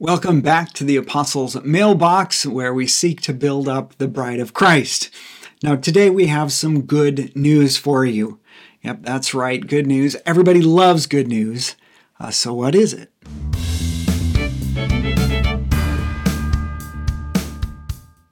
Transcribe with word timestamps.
Welcome 0.00 0.42
back 0.42 0.72
to 0.74 0.84
the 0.84 0.94
Apostles' 0.94 1.60
Mailbox, 1.64 2.46
where 2.46 2.72
we 2.72 2.86
seek 2.86 3.20
to 3.22 3.34
build 3.34 3.66
up 3.66 3.98
the 3.98 4.06
bride 4.06 4.38
of 4.38 4.54
Christ. 4.54 5.10
Now, 5.60 5.74
today 5.74 6.08
we 6.08 6.28
have 6.28 6.52
some 6.52 6.82
good 6.82 7.34
news 7.34 7.76
for 7.76 8.04
you. 8.04 8.38
Yep, 8.84 8.98
that's 9.02 9.34
right, 9.34 9.66
good 9.66 9.88
news. 9.88 10.14
Everybody 10.24 10.62
loves 10.62 11.08
good 11.08 11.26
news. 11.26 11.74
Uh, 12.20 12.30
so, 12.30 12.54
what 12.54 12.76
is 12.76 12.92
it? 12.92 13.10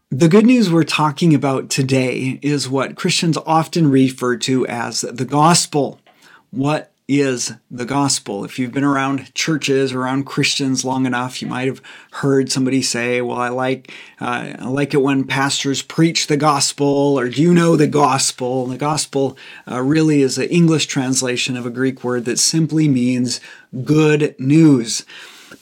The 0.08 0.28
good 0.28 0.46
news 0.46 0.70
we're 0.70 0.84
talking 0.84 1.34
about 1.34 1.68
today 1.68 2.38
is 2.42 2.68
what 2.68 2.94
Christians 2.94 3.36
often 3.38 3.90
refer 3.90 4.36
to 4.36 4.64
as 4.68 5.00
the 5.00 5.24
gospel. 5.24 5.98
What 6.50 6.92
is 7.08 7.52
the 7.70 7.84
gospel. 7.84 8.44
If 8.44 8.58
you've 8.58 8.72
been 8.72 8.82
around 8.82 9.32
churches, 9.34 9.92
around 9.92 10.24
Christians 10.24 10.84
long 10.84 11.06
enough, 11.06 11.40
you 11.40 11.46
might 11.46 11.68
have 11.68 11.80
heard 12.12 12.50
somebody 12.50 12.82
say, 12.82 13.20
"Well, 13.20 13.38
I 13.38 13.48
like 13.48 13.92
uh, 14.20 14.54
I 14.58 14.64
like 14.66 14.92
it 14.92 15.02
when 15.02 15.24
pastors 15.24 15.82
preach 15.82 16.26
the 16.26 16.36
gospel," 16.36 17.18
or 17.18 17.28
"Do 17.28 17.40
you 17.40 17.54
know 17.54 17.76
the 17.76 17.86
gospel?" 17.86 18.66
The 18.66 18.76
gospel 18.76 19.36
uh, 19.70 19.82
really 19.82 20.20
is 20.22 20.36
an 20.36 20.48
English 20.48 20.86
translation 20.86 21.56
of 21.56 21.64
a 21.64 21.70
Greek 21.70 22.02
word 22.02 22.24
that 22.24 22.38
simply 22.38 22.88
means 22.88 23.40
good 23.84 24.34
news. 24.40 25.04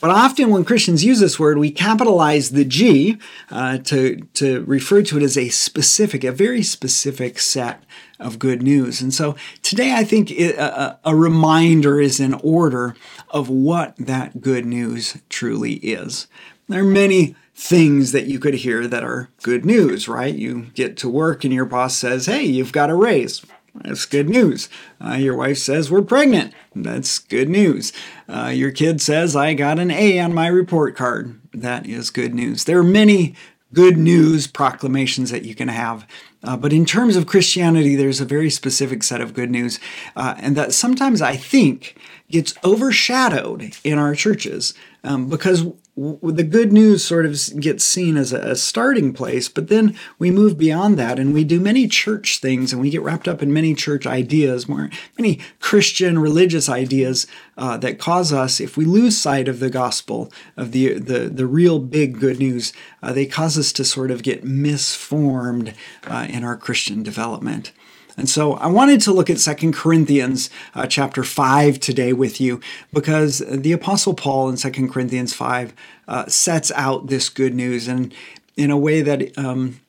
But 0.04 0.10
often 0.10 0.50
when 0.50 0.66
Christians 0.66 1.02
use 1.02 1.18
this 1.18 1.38
word, 1.38 1.56
we 1.56 1.70
capitalize 1.70 2.50
the 2.50 2.66
G 2.66 3.16
uh, 3.50 3.78
to, 3.78 4.16
to 4.34 4.62
refer 4.64 5.00
to 5.00 5.16
it 5.16 5.22
as 5.22 5.38
a 5.38 5.48
specific, 5.48 6.24
a 6.24 6.30
very 6.30 6.62
specific 6.62 7.38
set 7.38 7.82
of 8.20 8.38
good 8.38 8.62
news. 8.62 9.00
And 9.00 9.14
so 9.14 9.34
today 9.62 9.94
I 9.94 10.04
think 10.04 10.30
a, 10.30 10.98
a 11.06 11.16
reminder 11.16 12.02
is 12.02 12.20
in 12.20 12.34
order 12.34 12.94
of 13.30 13.48
what 13.48 13.96
that 13.96 14.42
good 14.42 14.66
news 14.66 15.16
truly 15.30 15.76
is. 15.76 16.26
There 16.68 16.82
are 16.82 16.84
many 16.84 17.34
things 17.54 18.12
that 18.12 18.26
you 18.26 18.38
could 18.38 18.56
hear 18.56 18.86
that 18.86 19.04
are 19.04 19.30
good 19.42 19.64
news, 19.64 20.06
right? 20.06 20.34
You 20.34 20.66
get 20.74 20.98
to 20.98 21.08
work 21.08 21.44
and 21.44 21.54
your 21.54 21.64
boss 21.64 21.96
says, 21.96 22.26
hey, 22.26 22.42
you've 22.44 22.72
got 22.72 22.90
a 22.90 22.94
raise. 22.94 23.42
That's 23.74 24.06
good 24.06 24.28
news. 24.28 24.68
Uh, 25.04 25.14
your 25.14 25.36
wife 25.36 25.58
says, 25.58 25.90
We're 25.90 26.02
pregnant. 26.02 26.54
That's 26.74 27.18
good 27.18 27.48
news. 27.48 27.92
Uh, 28.28 28.52
your 28.54 28.70
kid 28.70 29.00
says, 29.00 29.34
I 29.34 29.54
got 29.54 29.78
an 29.78 29.90
A 29.90 30.20
on 30.20 30.32
my 30.32 30.46
report 30.46 30.96
card. 30.96 31.40
That 31.52 31.86
is 31.86 32.10
good 32.10 32.34
news. 32.34 32.64
There 32.64 32.78
are 32.78 32.84
many 32.84 33.34
good 33.72 33.98
news 33.98 34.46
proclamations 34.46 35.30
that 35.30 35.44
you 35.44 35.54
can 35.54 35.68
have. 35.68 36.06
Uh, 36.44 36.56
but 36.56 36.72
in 36.72 36.84
terms 36.84 37.16
of 37.16 37.26
Christianity, 37.26 37.96
there's 37.96 38.20
a 38.20 38.24
very 38.24 38.48
specific 38.48 39.02
set 39.02 39.20
of 39.20 39.34
good 39.34 39.50
news, 39.50 39.80
uh, 40.14 40.34
and 40.38 40.56
that 40.56 40.72
sometimes 40.72 41.20
I 41.20 41.36
think 41.36 41.96
gets 42.30 42.54
overshadowed 42.64 43.74
in 43.82 43.98
our 43.98 44.14
churches 44.14 44.74
um, 45.02 45.28
because 45.28 45.66
the 45.96 46.42
good 46.42 46.72
news 46.72 47.04
sort 47.04 47.24
of 47.24 47.38
gets 47.60 47.84
seen 47.84 48.16
as 48.16 48.32
a, 48.32 48.56
starting 48.56 49.12
place, 49.12 49.48
but 49.48 49.68
then 49.68 49.96
we 50.18 50.30
move 50.30 50.58
beyond 50.58 50.98
that 50.98 51.20
and 51.20 51.32
we 51.32 51.44
do 51.44 51.60
many 51.60 51.86
church 51.86 52.38
things 52.38 52.72
and 52.72 52.82
we 52.82 52.90
get 52.90 53.02
wrapped 53.02 53.28
up 53.28 53.42
in 53.42 53.52
many 53.52 53.74
church 53.74 54.04
ideas, 54.04 54.68
more 54.68 54.90
many 55.16 55.38
Christian 55.60 56.18
religious 56.18 56.68
ideas 56.68 57.28
uh, 57.56 57.76
that 57.76 58.00
cause 58.00 58.32
us, 58.32 58.60
if 58.60 58.76
we 58.76 58.84
lose 58.84 59.16
sight 59.16 59.46
of 59.46 59.60
the 59.60 59.70
gospel, 59.70 60.32
of 60.56 60.72
the 60.72 60.94
the, 60.94 61.28
the 61.28 61.46
real 61.46 61.78
big 61.78 62.18
good 62.18 62.40
news, 62.40 62.72
uh, 63.02 63.12
they 63.12 63.26
cause 63.26 63.56
us 63.56 63.72
to 63.72 63.84
sort 63.84 64.10
of 64.10 64.24
get 64.24 64.42
misformed 64.42 65.74
uh, 66.08 66.26
in 66.28 66.42
our 66.42 66.56
Christian 66.56 67.04
development. 67.04 67.70
And 68.16 68.28
so 68.28 68.54
I 68.54 68.66
wanted 68.68 69.00
to 69.02 69.12
look 69.12 69.28
at 69.28 69.40
Second 69.40 69.74
Corinthians 69.74 70.50
uh, 70.74 70.86
chapter 70.86 71.24
5 71.24 71.80
today 71.80 72.12
with 72.12 72.40
you 72.40 72.60
because 72.92 73.38
the 73.38 73.72
Apostle 73.72 74.14
Paul 74.14 74.48
in 74.48 74.56
Second 74.56 74.92
Corinthians 74.92 75.32
5 75.34 75.74
uh, 76.06 76.26
sets 76.26 76.70
out 76.72 77.08
this 77.08 77.28
good 77.28 77.54
news 77.54 77.88
and 77.88 78.14
in 78.56 78.70
a 78.70 78.78
way 78.78 79.02
that, 79.02 79.36
um, 79.36 79.80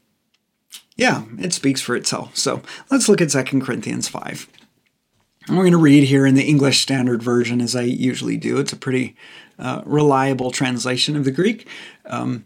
yeah, 0.96 1.24
it 1.38 1.54
speaks 1.54 1.82
for 1.82 1.96
itself. 1.96 2.36
So 2.36 2.64
let's 2.90 3.08
look 3.08 3.22
at 3.22 3.32
Second 3.32 3.62
Corinthians 3.62 4.08
5. 4.08 4.48
I'm 5.48 5.56
going 5.56 5.72
to 5.72 5.78
read 5.78 6.06
here 6.06 6.26
in 6.26 6.34
the 6.34 6.48
English 6.48 6.82
Standard 6.82 7.22
Version 7.22 7.62
as 7.62 7.76
I 7.76 7.82
usually 7.82 8.38
do. 8.38 8.58
It's 8.58 8.74
a 8.74 8.78
pretty 8.78 9.16
uh, 9.60 9.84
reliable 9.86 10.50
translation 10.50 11.16
of 11.16 11.26
the 11.26 11.32
Greek. 11.32 11.68
Um, 12.06 12.46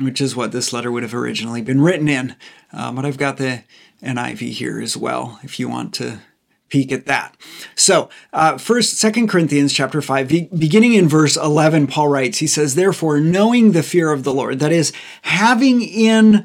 which 0.00 0.20
is 0.20 0.34
what 0.34 0.52
this 0.52 0.72
letter 0.72 0.90
would 0.90 1.02
have 1.02 1.14
originally 1.14 1.62
been 1.62 1.80
written 1.80 2.08
in. 2.08 2.34
Uh, 2.72 2.92
but 2.92 3.04
I've 3.04 3.18
got 3.18 3.36
the 3.36 3.62
NIV 4.04 4.52
here 4.52 4.80
as 4.80 4.96
well, 4.96 5.38
if 5.42 5.58
you 5.58 5.68
want 5.68 5.94
to 5.94 6.20
peek 6.68 6.90
at 6.92 7.06
that. 7.06 7.36
So, 7.76 8.08
uh, 8.32 8.58
first, 8.58 8.98
Second 8.98 9.28
Corinthians 9.28 9.72
chapter 9.72 10.02
five, 10.02 10.28
beginning 10.28 10.94
in 10.94 11.08
verse 11.08 11.36
eleven, 11.36 11.86
Paul 11.86 12.08
writes. 12.08 12.38
He 12.38 12.46
says, 12.46 12.74
"Therefore, 12.74 13.20
knowing 13.20 13.72
the 13.72 13.82
fear 13.82 14.10
of 14.12 14.24
the 14.24 14.34
Lord, 14.34 14.58
that 14.58 14.72
is, 14.72 14.92
having 15.22 15.82
in 15.82 16.44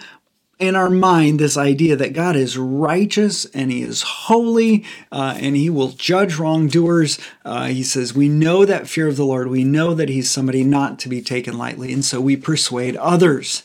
in 0.60 0.76
our 0.76 0.90
mind 0.90 1.40
this 1.40 1.56
idea 1.56 1.96
that 1.96 2.14
God 2.14 2.36
is 2.36 2.58
righteous 2.58 3.46
and 3.46 3.72
He 3.72 3.82
is 3.82 4.02
holy 4.02 4.86
uh, 5.12 5.38
and 5.40 5.56
He 5.56 5.70
will 5.70 5.90
judge 5.90 6.36
wrongdoers. 6.36 7.18
Uh, 7.46 7.68
he 7.68 7.82
says, 7.82 8.14
We 8.14 8.28
know 8.28 8.66
that 8.66 8.88
fear 8.88 9.08
of 9.08 9.16
the 9.16 9.26
Lord. 9.26 9.48
We 9.48 9.64
know 9.64 9.94
that 9.94 10.10
He's 10.10 10.30
somebody 10.30 10.64
not 10.64 11.00
to 11.00 11.10
be 11.10 11.22
taken 11.22 11.58
lightly. 11.58 11.94
And 11.94 12.04
so 12.04 12.20
we 12.20 12.36
persuade 12.36 12.98
others. 12.98 13.64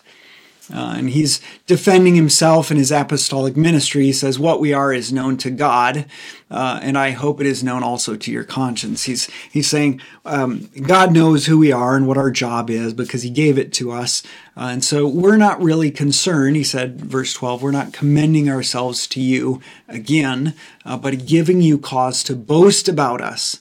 Uh, 0.72 0.94
and 0.97 1.10
he's 1.10 1.42
defending 1.66 2.14
himself 2.14 2.70
in 2.70 2.78
his 2.78 2.91
apostolic 2.91 3.54
ministry. 3.54 4.04
He 4.04 4.12
says, 4.12 4.38
What 4.38 4.60
we 4.60 4.72
are 4.72 4.94
is 4.94 5.12
known 5.12 5.36
to 5.38 5.50
God, 5.50 6.06
uh, 6.50 6.80
and 6.82 6.97
I 6.97 7.10
hope 7.10 7.41
it 7.41 7.47
is 7.47 7.62
known 7.62 7.82
also 7.82 8.16
to 8.16 8.32
your 8.32 8.44
conscience. 8.44 9.04
He's, 9.04 9.28
he's 9.50 9.69
saying, 9.69 10.00
um, 10.25 10.70
God 10.80 11.12
knows 11.12 11.47
who 11.47 11.58
we 11.58 11.70
are 11.70 11.97
and 11.97 12.06
what 12.06 12.16
our 12.16 12.30
job 12.30 12.70
is 12.70 12.94
because 12.94 13.22
he 13.22 13.30
gave 13.30 13.58
it 13.58 13.75
to 13.75 13.92
us. 13.92 14.22
Uh, 14.56 14.69
and 14.72 14.84
so 14.84 15.06
we're 15.06 15.36
not 15.36 15.62
really 15.62 15.91
concerned, 15.91 16.56
he 16.56 16.64
said, 16.64 16.98
verse 17.00 17.34
12, 17.34 17.62
we're 17.62 17.70
not 17.70 17.92
commending 17.92 18.48
ourselves 18.48 19.06
to 19.08 19.20
you 19.20 19.60
again, 19.88 20.54
uh, 20.86 20.96
but 20.96 21.26
giving 21.26 21.60
you 21.60 21.76
cause 21.76 22.22
to 22.22 22.34
boast 22.34 22.88
about 22.88 23.20
us. 23.20 23.60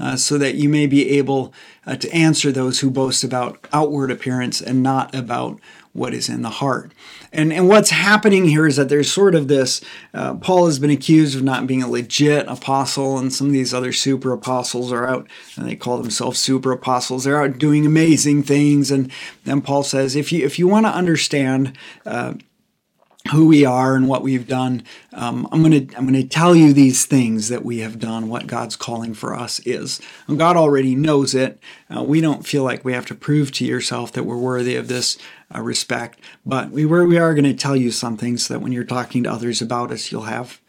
Uh, 0.00 0.14
so 0.14 0.38
that 0.38 0.54
you 0.54 0.68
may 0.68 0.86
be 0.86 1.10
able 1.18 1.52
uh, 1.84 1.96
to 1.96 2.08
answer 2.12 2.52
those 2.52 2.78
who 2.78 2.88
boast 2.88 3.24
about 3.24 3.66
outward 3.72 4.12
appearance 4.12 4.60
and 4.60 4.80
not 4.80 5.12
about 5.12 5.58
what 5.98 6.14
is 6.14 6.28
in 6.28 6.42
the 6.42 6.50
heart. 6.50 6.92
And, 7.32 7.52
and 7.52 7.68
what's 7.68 7.90
happening 7.90 8.46
here 8.46 8.66
is 8.66 8.76
that 8.76 8.88
there's 8.88 9.12
sort 9.12 9.34
of 9.34 9.48
this 9.48 9.82
uh, 10.14 10.34
Paul 10.34 10.66
has 10.66 10.78
been 10.78 10.90
accused 10.90 11.36
of 11.36 11.42
not 11.42 11.66
being 11.66 11.82
a 11.82 11.88
legit 11.88 12.46
apostle, 12.48 13.18
and 13.18 13.32
some 13.32 13.48
of 13.48 13.52
these 13.52 13.74
other 13.74 13.92
super 13.92 14.32
apostles 14.32 14.92
are 14.92 15.06
out, 15.06 15.28
and 15.56 15.68
they 15.68 15.76
call 15.76 15.98
themselves 15.98 16.38
super 16.38 16.72
apostles. 16.72 17.24
They're 17.24 17.42
out 17.42 17.58
doing 17.58 17.84
amazing 17.84 18.44
things. 18.44 18.90
And 18.90 19.12
then 19.44 19.60
Paul 19.60 19.82
says, 19.82 20.16
if 20.16 20.32
you, 20.32 20.44
if 20.44 20.58
you 20.58 20.68
want 20.68 20.86
to 20.86 20.90
understand, 20.90 21.76
uh, 22.06 22.34
who 23.30 23.46
we 23.46 23.64
are 23.64 23.94
and 23.94 24.08
what 24.08 24.22
we've 24.22 24.46
done. 24.46 24.82
Um, 25.12 25.48
I'm 25.52 25.62
to 25.70 25.96
I'm 25.96 26.12
to 26.12 26.24
tell 26.24 26.54
you 26.54 26.72
these 26.72 27.04
things 27.04 27.48
that 27.48 27.64
we 27.64 27.78
have 27.80 27.98
done. 27.98 28.28
What 28.28 28.46
God's 28.46 28.76
calling 28.76 29.14
for 29.14 29.34
us 29.34 29.60
is. 29.60 30.00
And 30.26 30.38
God 30.38 30.56
already 30.56 30.94
knows 30.94 31.34
it. 31.34 31.60
Uh, 31.94 32.02
we 32.02 32.20
don't 32.20 32.46
feel 32.46 32.64
like 32.64 32.84
we 32.84 32.92
have 32.92 33.06
to 33.06 33.14
prove 33.14 33.52
to 33.52 33.64
yourself 33.64 34.12
that 34.12 34.24
we're 34.24 34.38
worthy 34.38 34.76
of 34.76 34.88
this 34.88 35.18
uh, 35.54 35.60
respect, 35.62 36.20
but 36.44 36.70
we 36.70 36.84
were, 36.84 37.06
we 37.06 37.18
are 37.18 37.34
going 37.34 37.44
to 37.44 37.54
tell 37.54 37.76
you 37.76 37.90
something 37.90 38.36
so 38.36 38.54
that 38.54 38.60
when 38.60 38.72
you're 38.72 38.84
talking 38.84 39.24
to 39.24 39.32
others 39.32 39.62
about 39.62 39.90
us, 39.90 40.12
you'll 40.12 40.22
have 40.22 40.60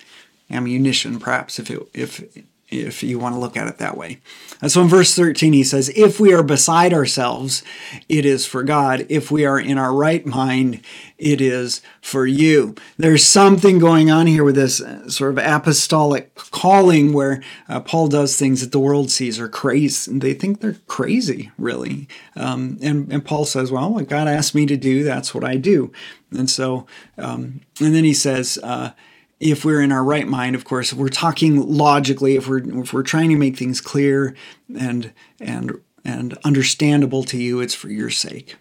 ammunition, 0.49 1.19
perhaps 1.19 1.59
if 1.59 1.69
it, 1.69 1.81
if 1.93 2.23
if 2.69 3.03
you 3.03 3.19
want 3.19 3.35
to 3.35 3.39
look 3.39 3.57
at 3.57 3.67
it 3.67 3.77
that 3.77 3.97
way. 3.97 4.19
And 4.61 4.71
so 4.71 4.81
in 4.81 4.87
verse 4.87 5.15
13, 5.15 5.53
he 5.53 5.63
says, 5.63 5.89
If 5.95 6.19
we 6.19 6.33
are 6.33 6.43
beside 6.43 6.93
ourselves, 6.93 7.63
it 8.09 8.25
is 8.25 8.45
for 8.45 8.63
God. 8.63 9.05
If 9.09 9.31
we 9.31 9.45
are 9.45 9.59
in 9.59 9.77
our 9.77 9.93
right 9.93 10.25
mind, 10.25 10.81
it 11.17 11.41
is 11.41 11.81
for 12.01 12.25
you. 12.25 12.75
There's 12.97 13.25
something 13.25 13.79
going 13.79 14.11
on 14.11 14.27
here 14.27 14.43
with 14.43 14.55
this 14.55 14.81
uh, 14.81 15.09
sort 15.09 15.31
of 15.31 15.37
apostolic 15.37 16.35
calling 16.35 17.13
where 17.13 17.41
uh, 17.67 17.79
Paul 17.79 18.07
does 18.07 18.35
things 18.35 18.61
that 18.61 18.71
the 18.71 18.79
world 18.79 19.09
sees 19.09 19.39
are 19.39 19.49
crazy. 19.49 20.17
They 20.19 20.33
think 20.33 20.59
they're 20.59 20.77
crazy, 20.87 21.51
really. 21.57 22.07
Um, 22.35 22.77
and, 22.81 23.11
and 23.11 23.23
Paul 23.23 23.45
says, 23.45 23.71
Well, 23.71 23.93
what 23.93 24.09
God 24.09 24.27
asked 24.27 24.53
me 24.53 24.65
to 24.65 24.77
do, 24.77 25.03
that's 25.03 25.33
what 25.33 25.43
I 25.43 25.55
do. 25.55 25.91
And 26.31 26.49
so, 26.49 26.85
um, 27.17 27.61
and 27.79 27.95
then 27.95 28.03
he 28.03 28.13
says, 28.13 28.59
uh, 28.61 28.91
if 29.39 29.63
we're 29.63 29.81
in 29.81 29.91
our 29.91 30.03
right 30.03 30.27
mind, 30.27 30.55
of 30.55 30.65
course, 30.65 30.91
if 30.91 30.97
we're 30.97 31.09
talking 31.09 31.77
logically, 31.77 32.35
if 32.35 32.47
we're 32.47 32.81
if 32.81 32.93
we're 32.93 33.03
trying 33.03 33.29
to 33.29 33.37
make 33.37 33.57
things 33.57 33.81
clear 33.81 34.35
and 34.77 35.13
and 35.39 35.79
and 36.03 36.37
understandable 36.43 37.23
to 37.23 37.37
you, 37.37 37.59
it's 37.61 37.73
for 37.73 37.89
your 37.89 38.09
sake. 38.09 38.55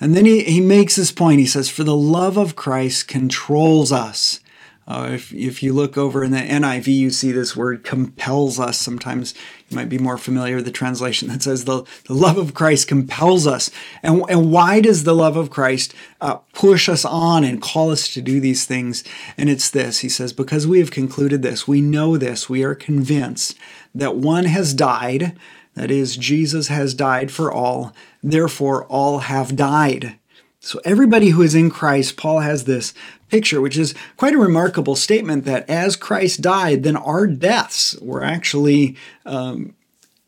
And 0.00 0.16
then 0.16 0.24
he, 0.24 0.42
he 0.42 0.60
makes 0.60 0.96
this 0.96 1.12
point. 1.12 1.38
He 1.38 1.46
says, 1.46 1.70
For 1.70 1.84
the 1.84 1.96
love 1.96 2.36
of 2.36 2.56
Christ 2.56 3.06
controls 3.06 3.92
us 3.92 4.40
uh, 4.86 5.10
if, 5.12 5.32
if 5.32 5.62
you 5.62 5.72
look 5.72 5.96
over 5.96 6.24
in 6.24 6.32
the 6.32 6.38
NIV, 6.38 6.86
you 6.88 7.10
see 7.10 7.30
this 7.30 7.56
word 7.56 7.84
compels 7.84 8.58
us. 8.58 8.78
Sometimes 8.78 9.32
you 9.68 9.76
might 9.76 9.88
be 9.88 9.98
more 9.98 10.18
familiar 10.18 10.56
with 10.56 10.64
the 10.64 10.72
translation 10.72 11.28
that 11.28 11.42
says 11.42 11.64
the, 11.64 11.84
the 12.06 12.14
love 12.14 12.36
of 12.36 12.52
Christ 12.52 12.88
compels 12.88 13.46
us. 13.46 13.70
And, 14.02 14.24
and 14.28 14.50
why 14.50 14.80
does 14.80 15.04
the 15.04 15.14
love 15.14 15.36
of 15.36 15.50
Christ 15.50 15.94
uh, 16.20 16.36
push 16.52 16.88
us 16.88 17.04
on 17.04 17.44
and 17.44 17.62
call 17.62 17.90
us 17.90 18.12
to 18.14 18.20
do 18.20 18.40
these 18.40 18.64
things? 18.64 19.04
And 19.38 19.48
it's 19.48 19.70
this 19.70 20.00
He 20.00 20.08
says, 20.08 20.32
Because 20.32 20.66
we 20.66 20.80
have 20.80 20.90
concluded 20.90 21.42
this, 21.42 21.68
we 21.68 21.80
know 21.80 22.16
this, 22.16 22.48
we 22.48 22.64
are 22.64 22.74
convinced 22.74 23.56
that 23.94 24.16
one 24.16 24.46
has 24.46 24.74
died 24.74 25.36
That 25.74 25.90
is, 25.90 26.16
Jesus 26.16 26.68
has 26.68 26.92
died 26.92 27.30
for 27.30 27.50
all, 27.50 27.94
therefore 28.22 28.84
all 28.86 29.20
have 29.20 29.56
died. 29.56 30.18
So, 30.64 30.80
everybody 30.84 31.30
who 31.30 31.42
is 31.42 31.56
in 31.56 31.70
Christ, 31.70 32.16
Paul 32.16 32.38
has 32.38 32.64
this 32.64 32.94
picture, 33.28 33.60
which 33.60 33.76
is 33.76 33.96
quite 34.16 34.32
a 34.32 34.38
remarkable 34.38 34.94
statement 34.94 35.44
that 35.44 35.68
as 35.68 35.96
Christ 35.96 36.40
died, 36.40 36.84
then 36.84 36.94
our 36.96 37.26
deaths 37.26 37.98
were 38.00 38.22
actually 38.22 38.96
um, 39.26 39.74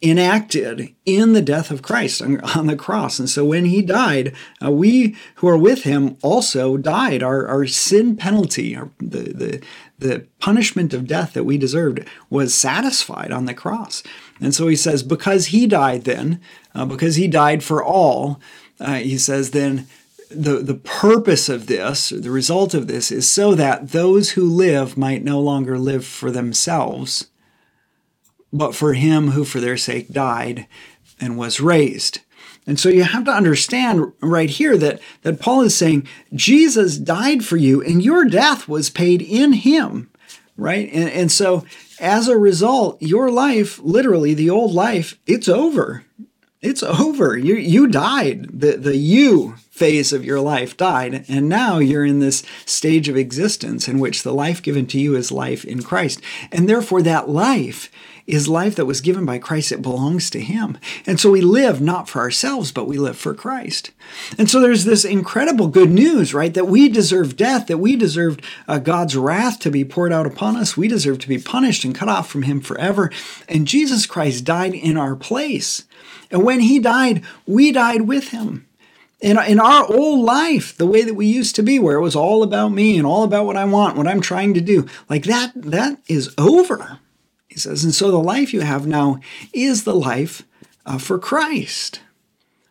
enacted 0.03 0.93
in 1.07 1.35
the 1.35 1.41
death 1.41 1.71
of 1.71 1.83
Christ 1.83 2.21
on, 2.57 2.67
the 2.67 2.75
cross. 2.75 3.21
And 3.21 3.31
so 3.31 3.45
when 3.45 3.67
he 3.67 3.81
died, 3.81 4.35
uh, 4.61 4.73
we 4.73 5.15
who 5.37 5.47
are 5.47 5.57
with 5.57 5.85
him 5.85 6.17
also 6.21 6.77
died. 6.77 7.23
Our, 7.23 7.47
our 7.47 7.69
sin 7.69 8.17
penalty, 8.17 8.77
our, 8.77 8.91
the, 8.99 9.33
the, 9.33 9.63
the 10.01 10.27
punishment 10.41 10.93
of 10.93 11.07
death 11.07 11.35
that 11.35 11.45
we 11.45 11.59
deserved, 11.59 12.05
was 12.29 12.53
satisfied 12.53 13.31
on 13.31 13.45
the 13.45 13.55
cross. 13.55 14.03
And 14.41 14.53
so 14.53 14.67
he 14.67 14.75
says, 14.75 15.05
because 15.05 15.47
he 15.47 15.69
died 15.69 16.03
then, 16.03 16.41
uh, 16.75 16.87
because 16.87 17.15
he 17.15 17.29
died 17.29 17.63
for 17.63 17.85
all, 17.85 18.41
uh, 18.81 18.95
he 18.95 19.17
says, 19.17 19.53
then 19.53 19.87
the, 20.31 20.59
the 20.59 20.75
purpose 20.75 21.49
of 21.49 21.67
this, 21.67 22.11
the 22.11 22.31
result 22.31 22.75
of 22.75 22.87
this, 22.87 23.11
is 23.11 23.29
so 23.29 23.55
that 23.55 23.91
those 23.91 24.31
who 24.31 24.45
live 24.45 24.97
might 24.97 25.23
no 25.23 25.41
longer 25.41 25.79
live 25.79 26.05
for 26.05 26.31
themselves, 26.31 27.29
but 28.53 28.75
for 28.75 28.95
him 28.95 29.33
who 29.33 29.45
for 29.45 29.61
their 29.61 29.77
sake 29.77 30.09
died 30.11 30.67
and 31.21 31.39
was 31.39 31.61
raised. 31.61 32.21
And 32.67 32.81
so 32.81 32.89
you 32.89 33.05
have 33.05 33.25
to 33.25 33.33
understand 33.33 34.13
right 34.21 34.49
here 34.49 34.77
that, 34.79 35.01
that 35.23 35.41
Paul 35.41 35.61
is 35.63 35.77
saying 35.77 36.09
Jesus 36.33 36.97
died 36.99 37.45
for 37.45 37.57
you 37.57 37.83
and 37.83 38.03
your 38.03 38.25
death 38.25 38.69
was 38.69 38.89
paid 38.89 39.21
in 39.21 39.53
him, 39.53 40.11
right? 40.57 40.89
And, 40.93 41.11
and 41.11 41.33
so 41.33 41.65
as 42.01 42.27
a 42.27 42.39
result, 42.39 43.01
your 43.03 43.31
life, 43.31 43.79
literally 43.81 44.33
the 44.35 44.51
old 44.51 44.73
life, 44.73 45.19
it's 45.27 45.49
over. 45.49 46.05
It's 46.63 46.83
over. 46.83 47.37
You, 47.37 47.57
you 47.57 47.87
died. 47.87 48.49
The, 48.61 48.79
the 48.79 48.97
you 48.97 49.57
phase 49.75 50.13
of 50.13 50.25
your 50.25 50.41
life 50.41 50.77
died, 50.77 51.25
and 51.27 51.49
now 51.49 51.79
you're 51.79 52.05
in 52.05 52.21
this 52.21 52.45
stage 52.65 53.09
of 53.09 53.17
existence 53.17 53.89
in 53.89 53.99
which 53.99 54.23
the 54.23 54.33
life 54.33 54.63
given 54.63 54.87
to 54.87 55.01
you 55.01 55.17
is 55.17 55.33
life 55.33 55.65
in 55.65 55.83
Christ. 55.83 56.21
And 56.53 56.69
therefore, 56.69 57.03
that 57.03 57.29
life 57.29 57.91
is 58.25 58.47
life 58.47 58.77
that 58.77 58.87
was 58.87 59.01
given 59.01 59.27
by 59.27 59.39
Christ. 59.39 59.73
It 59.73 59.83
belongs 59.83 60.31
to 60.31 60.41
Him. 60.41 60.79
And 61.09 61.19
so 61.19 61.29
we 61.29 61.41
live 61.41 61.81
not 61.81 62.09
for 62.09 62.21
ourselves, 62.21 62.71
but 62.71 62.87
we 62.87 62.99
live 62.99 63.19
for 63.19 63.35
Christ. 63.35 63.91
And 64.39 64.49
so 64.49 64.61
there's 64.61 64.85
this 64.85 65.05
incredible 65.05 65.67
good 65.67 65.91
news, 65.91 66.33
right? 66.33 66.55
That 66.55 66.69
we 66.69 66.89
deserve 66.89 67.37
death, 67.37 67.67
that 67.67 67.79
we 67.79 67.97
deserved 67.97 68.45
uh, 68.69 68.79
God's 68.79 69.17
wrath 69.17 69.59
to 69.59 69.73
be 69.73 69.85
poured 69.85 70.13
out 70.13 70.25
upon 70.25 70.55
us. 70.55 70.77
We 70.77 70.87
deserve 70.87 71.19
to 71.19 71.29
be 71.29 71.39
punished 71.39 71.85
and 71.85 71.97
cut 71.97 72.09
off 72.09 72.31
from 72.31 72.43
Him 72.43 72.61
forever. 72.61 73.11
And 73.49 73.67
Jesus 73.67 74.07
Christ 74.07 74.45
died 74.45 74.73
in 74.73 74.97
our 74.97 75.17
place. 75.17 75.83
And 76.31 76.45
when 76.45 76.61
He 76.61 76.79
died, 76.79 77.25
we 77.45 77.73
died 77.73 78.03
with 78.03 78.29
Him 78.29 78.67
in, 79.25 79.39
in 79.39 79.59
our 79.59 79.91
old 79.91 80.21
life, 80.21 80.77
the 80.77 80.85
way 80.85 81.03
that 81.03 81.15
we 81.15 81.25
used 81.25 81.57
to 81.57 81.63
be, 81.63 81.79
where 81.79 81.97
it 81.97 82.03
was 82.03 82.15
all 82.15 82.43
about 82.43 82.69
me 82.69 82.99
and 82.99 83.07
all 83.07 83.25
about 83.25 83.47
what 83.47 83.57
I 83.57 83.65
want, 83.65 83.97
what 83.97 84.07
I'm 84.07 84.21
trying 84.21 84.53
to 84.53 84.61
do, 84.61 84.87
like 85.09 85.25
that, 85.25 85.53
that 85.55 85.99
is 86.07 86.35
over, 86.37 86.99
he 87.49 87.59
says. 87.59 87.85
And 87.85 87.95
so 87.95 88.11
the 88.11 88.19
life 88.19 88.53
you 88.53 88.61
have 88.61 88.87
now 88.87 89.21
is 89.55 89.85
the 89.85 89.95
life 89.95 90.43
uh, 90.85 90.99
for 90.99 91.19
Christ. 91.19 92.01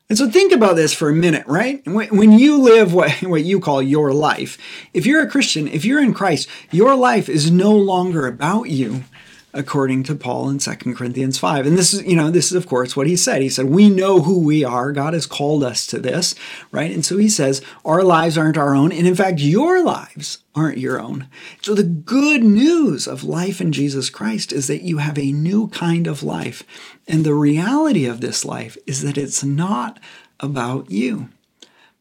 And 0.09 0.15
so 0.15 0.29
think 0.29 0.53
about 0.53 0.75
this 0.75 0.93
for 0.93 1.09
a 1.09 1.15
minute, 1.15 1.47
right? 1.47 1.81
When 1.87 2.33
you 2.33 2.61
live 2.61 2.93
what, 2.93 3.11
what 3.23 3.43
you 3.43 3.59
call 3.59 3.81
your 3.81 4.13
life, 4.13 4.59
if 4.93 5.07
you're 5.07 5.23
a 5.23 5.29
Christian, 5.29 5.67
if 5.67 5.83
you're 5.83 6.03
in 6.03 6.13
Christ, 6.13 6.47
your 6.69 6.93
life 6.93 7.29
is 7.29 7.49
no 7.49 7.75
longer 7.75 8.27
about 8.27 8.69
you 8.69 9.05
according 9.53 10.03
to 10.03 10.15
Paul 10.15 10.49
in 10.49 10.57
2 10.57 10.71
Corinthians 10.95 11.37
5. 11.37 11.65
And 11.67 11.77
this 11.77 11.93
is, 11.93 12.03
you 12.03 12.15
know, 12.15 12.31
this 12.31 12.47
is 12.47 12.53
of 12.53 12.67
course 12.67 12.95
what 12.95 13.07
he 13.07 13.15
said. 13.15 13.41
He 13.41 13.49
said, 13.49 13.65
"We 13.65 13.89
know 13.89 14.21
who 14.21 14.39
we 14.39 14.63
are. 14.63 14.91
God 14.91 15.13
has 15.13 15.25
called 15.25 15.63
us 15.63 15.85
to 15.87 15.99
this," 15.99 16.33
right? 16.71 16.91
And 16.91 17.05
so 17.05 17.17
he 17.17 17.29
says, 17.29 17.61
"Our 17.85 18.03
lives 18.03 18.37
aren't 18.37 18.57
our 18.57 18.75
own, 18.75 18.91
and 18.91 19.07
in 19.07 19.15
fact, 19.15 19.39
your 19.39 19.83
lives 19.83 20.39
aren't 20.55 20.77
your 20.77 20.99
own." 20.99 21.27
So 21.61 21.75
the 21.75 21.83
good 21.83 22.43
news 22.43 23.07
of 23.07 23.23
life 23.23 23.61
in 23.61 23.71
Jesus 23.71 24.09
Christ 24.09 24.51
is 24.51 24.67
that 24.67 24.83
you 24.83 24.97
have 24.97 25.17
a 25.17 25.31
new 25.31 25.67
kind 25.67 26.07
of 26.07 26.23
life. 26.23 26.63
And 27.07 27.23
the 27.23 27.35
reality 27.35 28.05
of 28.05 28.21
this 28.21 28.43
life 28.43 28.77
is 28.87 29.01
that 29.01 29.17
it's 29.17 29.43
not 29.43 29.99
about 30.39 30.89
you. 30.89 31.29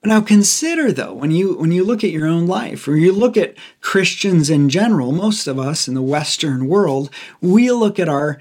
Now 0.05 0.21
consider 0.21 0.91
though, 0.91 1.13
when 1.13 1.31
you 1.31 1.55
when 1.55 1.71
you 1.71 1.85
look 1.85 2.03
at 2.03 2.11
your 2.11 2.27
own 2.27 2.49
life 2.49 2.89
or 2.89 2.97
you 2.97 3.13
look 3.13 3.37
at 3.37 3.55
Christians 3.81 4.51
in 4.51 4.69
general, 4.69 5.13
most 5.13 5.47
of 5.47 5.61
us 5.61 5.87
in 5.87 5.95
the 5.95 6.03
Western 6.03 6.67
world, 6.67 7.09
we 7.41 7.71
look 7.71 8.01
at 8.01 8.09
our 8.09 8.41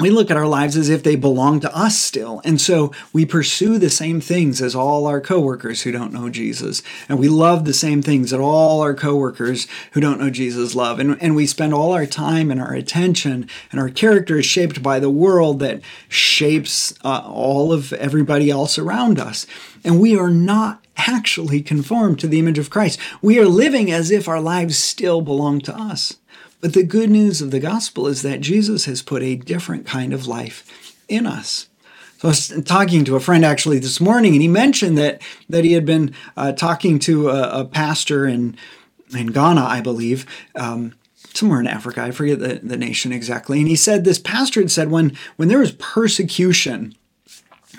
we 0.00 0.10
look 0.10 0.30
at 0.30 0.36
our 0.36 0.46
lives 0.46 0.76
as 0.76 0.88
if 0.88 1.02
they 1.02 1.16
belong 1.16 1.60
to 1.60 1.76
us 1.76 1.98
still. 1.98 2.40
And 2.44 2.60
so 2.60 2.92
we 3.12 3.24
pursue 3.26 3.78
the 3.78 3.90
same 3.90 4.20
things 4.20 4.62
as 4.62 4.74
all 4.74 5.06
our 5.06 5.20
coworkers 5.20 5.82
who 5.82 5.92
don't 5.92 6.12
know 6.12 6.28
Jesus. 6.30 6.82
And 7.08 7.18
we 7.18 7.28
love 7.28 7.64
the 7.64 7.74
same 7.74 8.02
things 8.02 8.30
that 8.30 8.40
all 8.40 8.80
our 8.80 8.94
coworkers 8.94 9.66
who 9.92 10.00
don't 10.00 10.20
know 10.20 10.30
Jesus 10.30 10.74
love. 10.74 10.98
And, 10.98 11.20
and 11.22 11.36
we 11.36 11.46
spend 11.46 11.74
all 11.74 11.92
our 11.92 12.06
time 12.06 12.50
and 12.50 12.60
our 12.60 12.74
attention 12.74 13.48
and 13.70 13.80
our 13.80 13.90
character 13.90 14.38
is 14.38 14.46
shaped 14.46 14.82
by 14.82 14.98
the 14.98 15.10
world 15.10 15.58
that 15.60 15.80
shapes 16.08 16.94
uh, 17.04 17.22
all 17.26 17.72
of 17.72 17.92
everybody 17.94 18.50
else 18.50 18.78
around 18.78 19.18
us. 19.18 19.46
And 19.84 20.00
we 20.00 20.16
are 20.16 20.30
not 20.30 20.84
actually 20.96 21.62
conformed 21.62 22.18
to 22.20 22.26
the 22.26 22.38
image 22.38 22.58
of 22.58 22.70
Christ. 22.70 22.98
We 23.22 23.38
are 23.38 23.46
living 23.46 23.90
as 23.90 24.10
if 24.10 24.28
our 24.28 24.40
lives 24.40 24.76
still 24.76 25.22
belong 25.22 25.60
to 25.62 25.74
us. 25.74 26.16
But 26.60 26.74
the 26.74 26.82
good 26.82 27.10
news 27.10 27.40
of 27.40 27.50
the 27.50 27.60
gospel 27.60 28.06
is 28.06 28.22
that 28.22 28.40
Jesus 28.40 28.84
has 28.84 29.02
put 29.02 29.22
a 29.22 29.36
different 29.36 29.86
kind 29.86 30.12
of 30.12 30.26
life 30.26 30.94
in 31.08 31.26
us. 31.26 31.68
So 32.18 32.28
I 32.28 32.30
was 32.30 32.62
talking 32.64 33.04
to 33.06 33.16
a 33.16 33.20
friend 33.20 33.44
actually 33.44 33.78
this 33.78 34.00
morning, 34.00 34.34
and 34.34 34.42
he 34.42 34.48
mentioned 34.48 34.98
that 34.98 35.22
that 35.48 35.64
he 35.64 35.72
had 35.72 35.86
been 35.86 36.14
uh, 36.36 36.52
talking 36.52 36.98
to 37.00 37.30
a, 37.30 37.60
a, 37.60 37.64
pastor 37.64 38.26
in 38.26 38.56
in 39.16 39.28
Ghana, 39.28 39.62
I 39.62 39.80
believe. 39.80 40.26
Um, 40.54 40.94
somewhere 41.32 41.60
in 41.60 41.66
Africa, 41.66 42.02
I 42.02 42.10
forget 42.10 42.40
the, 42.40 42.60
the 42.62 42.76
nation 42.76 43.12
exactly. 43.12 43.58
And 43.58 43.68
he 43.68 43.76
said 43.76 44.04
this 44.04 44.18
pastor 44.18 44.60
had 44.60 44.70
said 44.70 44.90
when 44.90 45.16
when 45.36 45.48
there 45.48 45.60
was 45.60 45.72
persecution 45.72 46.94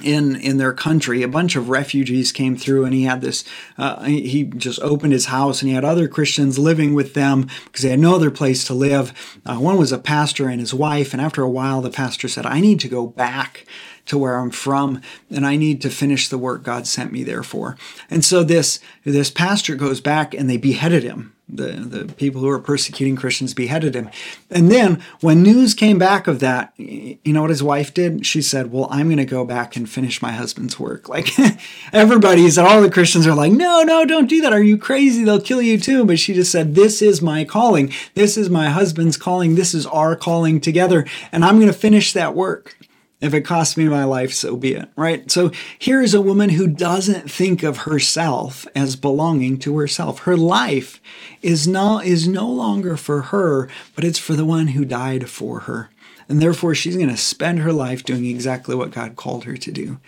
in 0.04 0.36
in 0.36 0.58
their 0.58 0.74
country. 0.74 1.24
A 1.24 1.28
bunch 1.28 1.56
of 1.56 1.70
refugees 1.70 2.32
came 2.32 2.56
through, 2.56 2.86
and 2.86 2.94
he 2.94 3.04
had 3.04 3.22
this. 3.22 3.44
Uh, 3.78 4.04
he 4.04 4.44
just 4.44 4.80
opened 4.82 5.14
his 5.14 5.26
house, 5.26 5.62
and 5.62 5.70
he 5.70 5.76
had 5.76 5.86
other 5.86 6.08
Christians 6.08 6.60
living 6.60 6.94
with 6.94 7.14
them 7.14 7.48
because 7.66 7.84
they 7.84 7.90
had 7.90 8.00
no 8.00 8.16
other 8.16 8.32
place 8.32 8.64
to 8.66 8.74
live. 8.74 9.14
Uh, 9.46 9.58
one 9.58 9.78
was 9.78 9.92
a 9.92 10.00
pastor 10.00 10.48
and 10.48 10.60
his 10.60 10.74
wife, 10.74 11.14
and 11.14 11.22
after 11.22 11.42
a 11.42 11.50
while, 11.50 11.82
the 11.82 11.90
pastor 11.90 12.28
said, 12.28 12.46
"I 12.46 12.60
need 12.60 12.80
to 12.82 12.88
go 12.88 13.08
back." 13.08 13.66
To 14.12 14.18
where 14.18 14.36
I'm 14.36 14.52
from, 14.52 15.02
and 15.30 15.46
I 15.46 15.56
need 15.56 15.82
to 15.84 15.90
finish 15.90 16.28
the 16.28 16.38
work 16.38 16.64
God 16.64 16.86
sent 16.86 17.14
me 17.14 17.24
there 17.24 17.44
for. 17.44 17.78
And 18.10 18.26
so 18.26 18.44
this 18.44 18.82
this 19.06 19.32
pastor 19.32 19.76
goes 19.76 20.02
back, 20.02 20.34
and 20.34 20.50
they 20.50 20.58
beheaded 20.58 21.04
him 21.04 21.32
the, 21.52 21.72
the 21.72 22.14
people 22.14 22.42
who 22.42 22.48
were 22.48 22.60
persecuting 22.60 23.16
Christians 23.16 23.54
beheaded 23.54 23.94
him. 23.94 24.10
And 24.50 24.72
then 24.72 25.04
when 25.20 25.44
news 25.44 25.74
came 25.74 26.00
back 26.00 26.28
of 26.28 26.40
that, 26.40 26.74
you 26.78 27.20
know 27.26 27.42
what 27.42 27.50
his 27.50 27.62
wife 27.62 27.94
did? 27.94 28.26
She 28.26 28.42
said, 28.42 28.72
Well, 28.72 28.88
I'm 28.90 29.08
going 29.08 29.18
to 29.18 29.26
go 29.26 29.44
back 29.44 29.76
and 29.76 29.90
finish 29.90 30.22
my 30.22 30.32
husband's 30.32 30.80
work. 30.80 31.10
Like 31.10 31.30
everybody's, 31.94 32.58
all 32.58 32.82
the 32.82 32.90
Christians 32.90 33.28
are 33.28 33.36
like, 33.36 33.52
No, 33.52 33.84
no, 33.84 34.06
don't 34.06 34.30
do 34.30 34.42
that. 34.42 34.54
Are 34.54 34.64
you 34.64 34.78
crazy? 34.78 35.24
They'll 35.24 35.42
kill 35.42 35.62
you 35.62 35.78
too. 35.78 36.06
But 36.06 36.20
she 36.20 36.34
just 36.34 36.52
said, 36.52 36.76
This 36.76 37.02
is 37.02 37.22
my 37.22 37.44
calling. 37.44 37.94
This 38.14 38.38
is 38.38 38.50
my 38.50 38.70
husband's 38.70 39.18
calling. 39.18 39.56
This 39.56 39.74
is 39.74 39.86
our 39.88 40.16
calling 40.16 40.62
together. 40.62 41.06
And 41.32 41.44
I'm 41.44 41.58
going 41.58 41.68
to 41.68 41.74
finish 41.74 42.14
that 42.14 42.34
work. 42.34 42.78
If 43.22 43.36
it 43.36 43.42
costs 43.42 43.78
me 43.78 43.88
my 43.88 44.04
life, 44.04 44.34
so 44.34 44.56
be 44.56 44.74
it, 44.74 44.90
right? 44.96 45.30
So 45.30 45.52
here 45.78 46.02
is 46.02 46.16
a 46.16 46.22
woman 46.22 46.50
who 46.50 46.66
doesn't 46.66 47.30
think 47.30 47.62
of 47.62 47.78
herself 47.78 48.68
as 48.76 48.96
belonging 48.96 49.60
to 49.60 49.78
herself. 49.78 50.22
Her 50.22 50.36
life 50.36 51.00
is 51.44 51.68
no, 51.68 52.00
is 52.00 52.28
no 52.28 52.50
longer 52.50 52.98
for 52.98 53.22
her, 53.24 53.70
but 53.96 54.04
it's 54.04 54.18
for 54.18 54.34
the 54.34 54.46
one 54.46 54.70
who 54.70 54.86
died 54.86 55.30
for 55.30 55.62
her. 55.62 55.92
And 56.28 56.42
therefore, 56.42 56.74
she's 56.74 56.96
going 56.96 57.10
to 57.10 57.18
spend 57.18 57.60
her 57.60 57.74
life 57.74 58.04
doing 58.04 58.26
exactly 58.26 58.74
what 58.74 58.92
God 58.92 59.16
called 59.16 59.44
her 59.44 59.58
to 59.58 59.72
do 59.72 60.00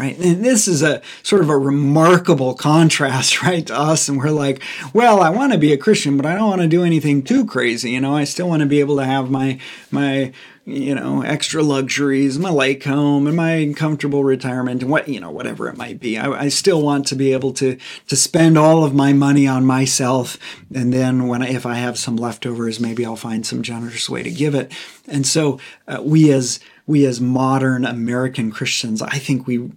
right? 0.00 0.18
And 0.18 0.42
this 0.42 0.66
is 0.66 0.82
a 0.82 1.02
sort 1.22 1.42
of 1.42 1.50
a 1.50 1.58
remarkable 1.58 2.54
contrast, 2.54 3.42
right, 3.44 3.66
to 3.66 3.78
us. 3.78 4.08
And 4.08 4.16
we're 4.16 4.30
like, 4.30 4.62
well, 4.94 5.20
I 5.20 5.28
want 5.28 5.52
to 5.52 5.58
be 5.58 5.72
a 5.74 5.76
Christian, 5.76 6.16
but 6.16 6.24
I 6.24 6.34
don't 6.34 6.48
want 6.48 6.62
to 6.62 6.68
do 6.68 6.84
anything 6.84 7.22
too 7.22 7.44
crazy. 7.44 7.90
You 7.90 8.00
know, 8.00 8.16
I 8.16 8.24
still 8.24 8.48
want 8.48 8.60
to 8.60 8.66
be 8.66 8.80
able 8.80 8.96
to 8.96 9.04
have 9.04 9.30
my 9.30 9.58
my 9.90 10.32
you 10.64 10.94
know 10.94 11.22
extra 11.22 11.62
luxuries, 11.62 12.38
my 12.38 12.50
lake 12.50 12.84
home, 12.84 13.26
and 13.26 13.36
my 13.36 13.74
comfortable 13.76 14.24
retirement, 14.24 14.82
and 14.82 14.90
what 14.90 15.06
you 15.06 15.20
know 15.20 15.30
whatever 15.30 15.68
it 15.68 15.76
might 15.76 16.00
be. 16.00 16.16
I, 16.16 16.30
I 16.30 16.48
still 16.48 16.80
want 16.80 17.06
to 17.08 17.14
be 17.14 17.34
able 17.34 17.52
to 17.54 17.76
to 18.08 18.16
spend 18.16 18.56
all 18.56 18.84
of 18.84 18.94
my 18.94 19.12
money 19.12 19.46
on 19.46 19.66
myself, 19.66 20.38
and 20.74 20.94
then 20.94 21.26
when 21.26 21.42
I, 21.42 21.48
if 21.48 21.66
I 21.66 21.74
have 21.74 21.98
some 21.98 22.16
leftovers, 22.16 22.80
maybe 22.80 23.04
I'll 23.04 23.16
find 23.16 23.44
some 23.44 23.62
generous 23.62 24.08
way 24.08 24.22
to 24.22 24.30
give 24.30 24.54
it. 24.54 24.72
And 25.06 25.26
so 25.26 25.58
uh, 25.86 26.00
we 26.02 26.32
as 26.32 26.58
we 26.90 27.06
as 27.06 27.20
modern 27.20 27.84
American 27.84 28.50
Christians, 28.50 29.00
I 29.00 29.18
think 29.18 29.46
we 29.46 29.70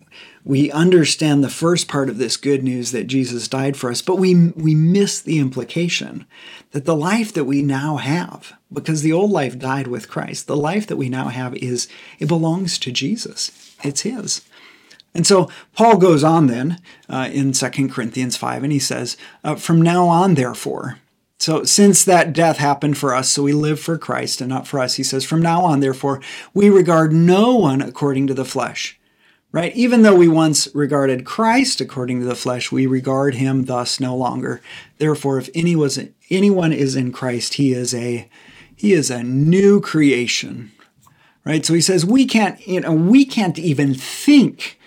we 0.43 0.71
understand 0.71 1.41
the 1.43 1.49
first 1.49 1.87
part 1.87 2.09
of 2.09 2.17
this 2.17 2.35
good 2.35 2.63
news 2.63 2.91
that 2.91 3.07
Jesus 3.07 3.47
died 3.47 3.77
for 3.77 3.89
us, 3.89 4.01
but 4.01 4.17
we, 4.17 4.47
we 4.49 4.75
miss 4.75 5.21
the 5.21 5.39
implication 5.39 6.25
that 6.71 6.83
the 6.83 6.97
life 6.97 7.31
that 7.33 7.45
we 7.45 7.61
now 7.61 7.95
have, 7.95 8.51
because 8.71 9.03
the 9.03 9.13
old 9.13 9.31
life 9.31 9.57
died 9.57 9.87
with 9.87 10.09
Christ, 10.09 10.47
the 10.47 10.57
life 10.57 10.85
that 10.87 10.97
we 10.97 11.07
now 11.07 11.29
have 11.29 11.55
is, 11.55 11.87
it 12.19 12.27
belongs 12.27 12.77
to 12.79 12.91
Jesus. 12.91 13.73
It's 13.85 14.01
His. 14.01 14.41
And 15.13 15.25
so 15.25 15.49
Paul 15.73 15.97
goes 15.97 16.25
on 16.25 16.47
then 16.47 16.81
uh, 17.07 17.29
in 17.31 17.53
2 17.53 17.87
Corinthians 17.87 18.35
5, 18.35 18.63
and 18.63 18.73
he 18.73 18.79
says, 18.79 19.15
uh, 19.45 19.55
From 19.55 19.81
now 19.81 20.07
on, 20.07 20.33
therefore, 20.33 20.99
so 21.43 21.65
since 21.65 22.05
that 22.05 22.31
death 22.31 22.57
happened 22.57 22.97
for 22.97 23.13
us, 23.13 23.29
so 23.29 23.43
we 23.43 23.51
live 23.51 23.77
for 23.77 23.97
Christ 23.97 24.39
and 24.39 24.47
not 24.47 24.65
for 24.65 24.79
us, 24.79 24.95
he 24.95 25.03
says, 25.03 25.25
From 25.25 25.41
now 25.41 25.63
on, 25.63 25.81
therefore, 25.81 26.21
we 26.53 26.69
regard 26.69 27.11
no 27.11 27.53
one 27.57 27.81
according 27.81 28.27
to 28.27 28.33
the 28.33 28.45
flesh 28.45 28.97
right? 29.51 29.75
Even 29.75 30.01
though 30.01 30.15
we 30.15 30.27
once 30.27 30.67
regarded 30.73 31.25
Christ 31.25 31.79
according 31.79 32.21
to 32.21 32.25
the 32.25 32.33
flesh, 32.33 32.71
we 32.71 32.87
regard 32.87 33.35
him 33.35 33.65
thus 33.65 33.99
no 33.99 34.15
longer. 34.15 34.61
Therefore, 34.97 35.37
if 35.37 35.49
any 35.53 35.75
was, 35.75 35.99
anyone 36.31 36.73
is 36.73 36.95
in 36.95 37.11
Christ, 37.11 37.53
he 37.55 37.71
is 37.71 37.93
a 37.93 38.27
he 38.75 38.93
is 38.93 39.11
a 39.11 39.21
new 39.21 39.79
creation. 39.79 40.71
Right? 41.45 41.65
So 41.65 41.73
he 41.73 41.81
says 41.81 42.05
we 42.05 42.25
can't, 42.25 42.65
you 42.65 42.79
know, 42.79 42.93
we 42.93 43.25
can't 43.25 43.59
even 43.59 43.93
think 43.93 44.79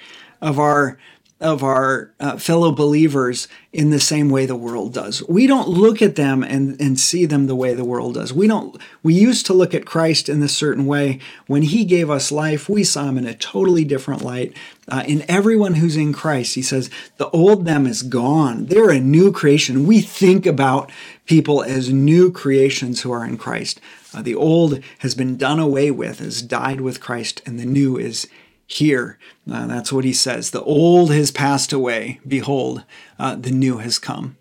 of 0.42 0.58
our 0.58 0.98
of 1.38 1.62
our 1.62 2.14
uh, 2.18 2.38
fellow 2.38 2.72
believers 2.72 3.46
in 3.70 3.90
the 3.90 4.00
same 4.00 4.30
way 4.30 4.46
the 4.46 4.56
world 4.56 4.94
does. 4.94 5.22
We 5.28 5.46
don't 5.46 5.68
look 5.68 6.00
at 6.00 6.16
them 6.16 6.42
and, 6.42 6.80
and 6.80 6.98
see 6.98 7.26
them 7.26 7.46
the 7.46 7.54
way 7.54 7.74
the 7.74 7.84
world 7.84 8.14
does. 8.14 8.32
We 8.32 8.46
don't 8.46 8.80
we 9.02 9.12
used 9.12 9.44
to 9.46 9.52
look 9.52 9.74
at 9.74 9.84
Christ 9.84 10.30
in 10.30 10.40
this 10.40 10.56
certain 10.56 10.86
way. 10.86 11.20
When 11.46 11.62
he 11.62 11.84
gave 11.84 12.08
us 12.08 12.32
life, 12.32 12.70
we 12.70 12.84
saw 12.84 13.04
him 13.04 13.18
in 13.18 13.26
a 13.26 13.34
totally 13.34 13.84
different 13.84 14.22
light. 14.22 14.56
Uh, 14.88 15.04
in 15.06 15.24
everyone 15.28 15.74
who's 15.74 15.96
in 15.96 16.14
Christ, 16.14 16.54
he 16.54 16.62
says, 16.62 16.88
the 17.18 17.28
old 17.30 17.66
them 17.66 17.86
is 17.86 18.02
gone. 18.02 18.66
They're 18.66 18.90
a 18.90 19.00
new 19.00 19.30
creation. 19.30 19.86
We 19.86 20.00
think 20.00 20.46
about 20.46 20.90
people 21.26 21.62
as 21.62 21.92
new 21.92 22.32
creations 22.32 23.02
who 23.02 23.12
are 23.12 23.26
in 23.26 23.36
Christ. 23.36 23.78
Uh, 24.14 24.22
the 24.22 24.34
old 24.34 24.82
has 25.00 25.14
been 25.14 25.36
done 25.36 25.58
away 25.58 25.90
with, 25.90 26.20
has 26.20 26.40
died 26.40 26.80
with 26.80 27.00
Christ, 27.00 27.42
and 27.44 27.58
the 27.58 27.66
new 27.66 27.98
is 27.98 28.26
here. 28.66 29.18
Uh, 29.50 29.66
that's 29.66 29.92
what 29.92 30.04
he 30.04 30.12
says. 30.12 30.50
The 30.50 30.62
old 30.62 31.12
has 31.12 31.30
passed 31.30 31.72
away. 31.72 32.20
Behold, 32.26 32.84
uh, 33.18 33.36
the 33.36 33.50
new 33.50 33.78
has 33.78 33.98
come. 33.98 34.36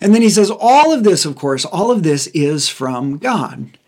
And 0.00 0.14
then 0.14 0.22
he 0.22 0.30
says, 0.30 0.50
all 0.50 0.92
of 0.92 1.04
this, 1.04 1.24
of 1.24 1.36
course, 1.36 1.64
all 1.64 1.90
of 1.90 2.02
this 2.02 2.26
is 2.28 2.68
from 2.68 3.18
God. 3.18 3.78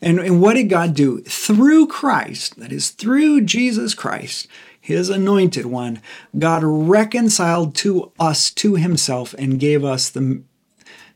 And, 0.00 0.18
and 0.20 0.40
what 0.40 0.54
did 0.54 0.68
God 0.68 0.94
do? 0.94 1.20
Through 1.22 1.88
Christ, 1.88 2.58
that 2.60 2.72
is, 2.72 2.90
through 2.90 3.42
Jesus 3.42 3.94
Christ, 3.94 4.46
his 4.80 5.10
anointed 5.10 5.66
one, 5.66 6.00
God 6.38 6.62
reconciled 6.64 7.74
to 7.76 8.12
us 8.18 8.50
to 8.52 8.76
himself 8.76 9.34
and 9.34 9.60
gave 9.60 9.84
us 9.84 10.08
the, 10.08 10.42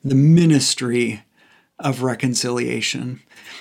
the 0.04 0.14
ministry 0.14 1.22
of 1.82 2.02
reconciliation. 2.02 3.20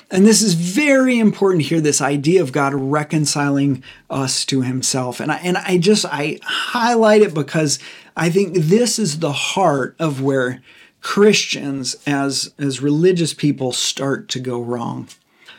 And 0.09 0.25
this 0.25 0.41
is 0.41 0.55
very 0.55 1.19
important 1.19 1.63
here 1.63 1.79
this 1.79 2.01
idea 2.01 2.41
of 2.41 2.51
God 2.51 2.73
reconciling 2.73 3.83
us 4.09 4.45
to 4.45 4.61
himself. 4.61 5.19
And 5.19 5.31
I, 5.31 5.37
and 5.37 5.57
I 5.57 5.77
just 5.77 6.05
I 6.05 6.39
highlight 6.43 7.21
it 7.21 7.33
because 7.33 7.79
I 8.15 8.29
think 8.29 8.55
this 8.55 8.99
is 8.99 9.19
the 9.19 9.31
heart 9.31 9.95
of 9.99 10.21
where 10.21 10.61
Christians 11.01 11.95
as 12.05 12.53
as 12.59 12.81
religious 12.81 13.33
people 13.33 13.71
start 13.71 14.27
to 14.29 14.39
go 14.39 14.61
wrong. 14.61 15.07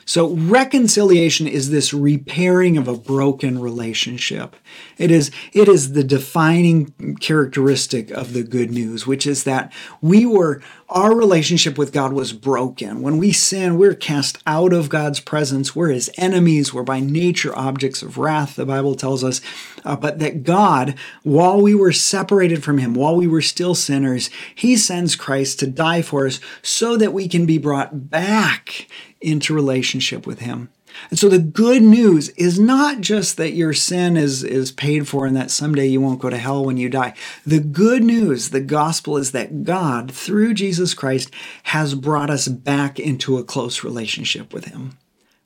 So, 0.05 0.31
reconciliation 0.31 1.47
is 1.47 1.71
this 1.71 1.95
repairing 1.95 2.77
of 2.77 2.89
a 2.89 2.97
broken 2.97 3.61
relationship. 3.61 4.57
It 4.99 5.11
is, 5.11 5.31
it 5.53 5.69
is 5.69 5.93
the 5.93 6.05
defining 6.05 7.17
characteristic 7.21 8.11
of 8.11 8.33
the 8.33 8.43
good 8.43 8.71
news, 8.71 9.07
which 9.07 9.27
is 9.27 9.45
that 9.45 9.73
we 10.01 10.27
were, 10.27 10.61
our 10.89 11.15
relationship 11.15 11.79
with 11.79 11.93
God 11.93 12.13
was 12.13 12.33
broken. 12.33 13.01
When 13.01 13.19
we 13.19 13.33
sin, 13.33 13.79
we're 13.79 13.95
cast 13.95 14.43
out 14.47 14.73
of 14.73 14.89
God's 14.89 15.21
presence. 15.21 15.75
We're 15.75 15.91
his 15.91 16.11
enemies. 16.17 16.75
We're 16.75 16.83
by 16.83 17.01
nature 17.01 17.57
objects 17.57 18.03
of 18.03 18.19
wrath, 18.19 18.57
the 18.57 18.67
Bible 18.67 18.95
tells 18.95 19.23
us. 19.23 19.41
Uh, 19.85 19.97
but 19.97 20.19
that 20.19 20.43
God, 20.43 20.97
while 21.23 21.61
we 21.61 21.75
were 21.75 21.93
separated 21.93 22.63
from 22.63 22.79
him, 22.79 22.95
while 22.95 23.17
we 23.17 23.27
were 23.27 23.43
still 23.43 23.75
sinners, 23.75 24.31
he 24.55 24.77
sends 24.77 25.17
Christ 25.17 25.61
to 25.61 25.67
die 25.67 26.03
for 26.03 26.27
us 26.27 26.41
so 26.63 26.97
that 26.97 27.13
we 27.13 27.29
can 27.29 27.47
be 27.47 27.59
brought 27.59 28.11
back 28.11 28.87
into 29.23 29.55
relationship 29.55 30.27
with 30.27 30.41
Him. 30.41 30.71
And 31.11 31.19
so 31.19 31.29
the 31.29 31.39
good 31.39 31.83
news 31.83 32.29
is 32.31 32.59
not 32.61 33.01
just 33.01 33.37
that 33.39 33.53
your 33.53 33.73
sin 33.73 34.17
is, 34.17 34.45
is 34.45 34.71
paid 34.73 35.09
for 35.09 35.27
and 35.27 35.37
that 35.37 35.51
someday 35.51 35.87
you 35.87 36.01
won't 36.01 36.21
go 36.21 36.31
to 36.31 36.37
hell 36.37 36.65
when 36.65 36.77
you 36.77 36.89
die. 36.89 37.15
The 37.47 37.61
good 37.61 38.05
news, 38.05 38.51
the 38.51 38.61
gospel, 38.61 39.17
is 39.17 39.33
that 39.33 39.65
God, 39.65 40.13
through 40.13 40.55
Jesus 40.55 40.93
Christ, 40.93 41.31
has 41.65 41.95
brought 41.95 42.31
us 42.31 42.49
back 42.49 43.01
into 43.01 43.39
a 43.39 43.45
close 43.45 43.83
relationship 43.83 44.53
with 44.53 44.67
Him 44.67 44.99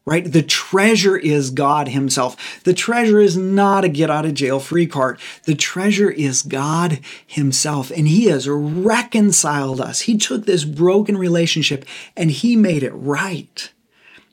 right? 0.06 0.32
The 0.32 0.42
treasure 0.42 1.16
is 1.16 1.50
God 1.50 1.88
Himself. 1.88 2.62
The 2.62 2.72
treasure 2.72 3.20
is 3.20 3.36
not 3.36 3.84
a 3.84 3.88
get 3.88 4.10
out 4.10 4.24
of 4.24 4.34
jail 4.34 4.60
free 4.60 4.86
card. 4.86 5.18
The 5.44 5.56
treasure 5.56 6.10
is 6.10 6.42
God 6.42 7.00
Himself, 7.26 7.90
and 7.90 8.06
He 8.06 8.26
has 8.26 8.48
reconciled 8.48 9.80
us. 9.80 10.02
He 10.02 10.16
took 10.16 10.46
this 10.46 10.64
broken 10.64 11.18
relationship 11.18 11.84
and 12.16 12.30
He 12.30 12.56
made 12.56 12.82
it 12.82 12.92
right. 12.92 13.70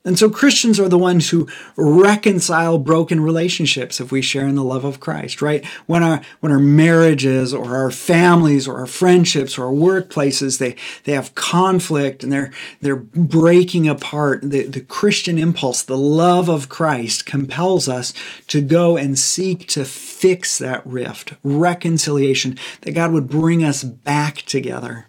And 0.06 0.20
so 0.20 0.30
Christians 0.30 0.82
are 0.82 0.90
the 0.90 0.98
ones 0.98 1.30
who 1.30 1.48
reconcile 1.78 2.78
broken 2.78 3.22
relationships 3.22 4.02
if 4.02 4.12
we 4.12 4.22
share 4.22 4.46
in 4.46 4.56
the 4.56 4.64
love 4.64 4.84
of 4.84 5.00
Christ, 5.00 5.42
right? 5.42 5.66
When 5.86 6.04
our 6.04 6.22
when 6.42 6.52
our 6.52 6.60
marriages 6.60 7.54
or 7.54 7.78
our 7.78 7.90
families 7.90 8.68
or 8.68 8.80
our 8.80 8.86
friendships 8.86 9.58
or 9.58 9.66
our 9.68 9.72
workplaces 9.72 10.58
they 10.58 10.76
they 11.06 11.14
have 11.14 11.36
conflict 11.36 12.22
and 12.22 12.34
they're 12.34 12.52
they're 12.82 12.98
breaking 12.98 13.88
apart, 13.88 14.42
the, 14.42 14.68
the 14.68 14.82
Christian 14.82 15.38
impulse, 15.38 15.84
the 15.84 15.98
love 15.98 16.50
of 16.50 16.68
Christ 16.68 17.26
compels 17.26 17.88
us 17.88 18.14
to 18.48 18.60
go 18.60 18.98
and 18.98 19.18
seek 19.18 19.70
to 19.70 19.86
fix 19.86 20.58
that 20.58 20.86
rift, 20.86 21.34
reconciliation, 21.44 22.58
that 22.82 22.92
God 22.92 23.14
would 23.14 23.30
bring 23.30 23.64
us 23.64 23.84
back 23.84 24.38
together. 24.42 25.08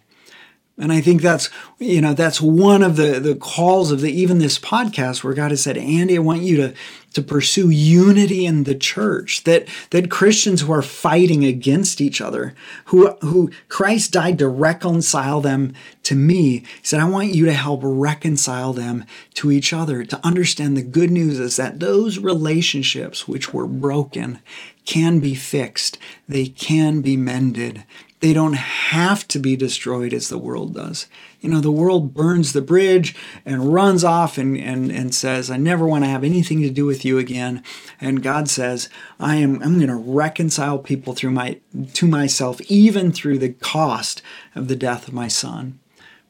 And 0.77 0.91
I 0.91 0.99
think 0.99 1.21
that's, 1.21 1.49
you 1.79 2.01
know, 2.01 2.13
that's 2.13 2.41
one 2.41 2.83
of 2.83 2.97
the, 2.97 3.19
the 3.21 3.35
calls 3.35 3.91
of 3.91 4.01
the, 4.01 4.11
even 4.11 4.39
this 4.39 4.59
podcast 4.59 5.23
where 5.23 5.33
God 5.33 5.51
has 5.51 5.63
said, 5.63 5.77
Andy, 5.77 6.17
I 6.17 6.19
want 6.19 6.41
you 6.41 6.57
to, 6.57 6.73
to 7.13 7.21
pursue 7.21 7.69
unity 7.69 8.45
in 8.45 8.65
the 8.65 8.75
church, 8.75 9.45
that, 9.45 9.69
that 9.91 10.11
Christians 10.11 10.61
who 10.61 10.73
are 10.73 10.81
fighting 10.81 11.45
against 11.45 12.01
each 12.01 12.19
other, 12.19 12.53
who, 12.85 13.11
who 13.21 13.51
Christ 13.69 14.11
died 14.11 14.37
to 14.39 14.49
reconcile 14.49 15.39
them 15.39 15.73
to 16.03 16.15
me, 16.15 16.59
he 16.59 16.65
said, 16.83 16.99
I 16.99 17.05
want 17.05 17.33
you 17.33 17.45
to 17.45 17.53
help 17.53 17.79
reconcile 17.81 18.73
them 18.73 19.05
to 19.35 19.51
each 19.51 19.71
other, 19.71 20.03
to 20.03 20.25
understand 20.27 20.75
the 20.75 20.83
good 20.83 21.09
news 21.09 21.39
is 21.39 21.55
that 21.55 21.79
those 21.79 22.19
relationships 22.19 23.29
which 23.29 23.53
were 23.53 23.67
broken 23.67 24.39
can 24.85 25.19
be 25.19 25.35
fixed. 25.35 25.97
They 26.27 26.47
can 26.47 27.01
be 27.01 27.17
mended. 27.17 27.85
They 28.21 28.33
don't 28.33 28.53
have 28.53 29.27
to 29.29 29.39
be 29.39 29.55
destroyed 29.55 30.13
as 30.13 30.29
the 30.29 30.37
world 30.37 30.73
does. 30.73 31.07
You 31.41 31.49
know, 31.49 31.59
the 31.59 31.71
world 31.71 32.13
burns 32.13 32.53
the 32.53 32.61
bridge 32.61 33.15
and 33.45 33.73
runs 33.73 34.03
off 34.03 34.37
and, 34.37 34.57
and, 34.57 34.89
and 34.89 35.13
says, 35.13 35.51
I 35.51 35.57
never 35.57 35.85
want 35.85 36.05
to 36.05 36.09
have 36.09 36.23
anything 36.23 36.61
to 36.61 36.69
do 36.69 36.85
with 36.85 37.03
you 37.03 37.19
again. 37.19 37.61
And 37.99 38.23
God 38.23 38.49
says, 38.49 38.89
I 39.19 39.35
am 39.35 39.61
I'm 39.61 39.75
going 39.75 39.89
to 39.89 39.95
reconcile 39.95 40.79
people 40.79 41.13
through 41.13 41.31
my 41.31 41.59
to 41.93 42.07
myself, 42.07 42.61
even 42.61 43.11
through 43.11 43.39
the 43.39 43.53
cost 43.53 44.21
of 44.55 44.69
the 44.69 44.75
death 44.75 45.07
of 45.07 45.13
my 45.13 45.27
son 45.27 45.79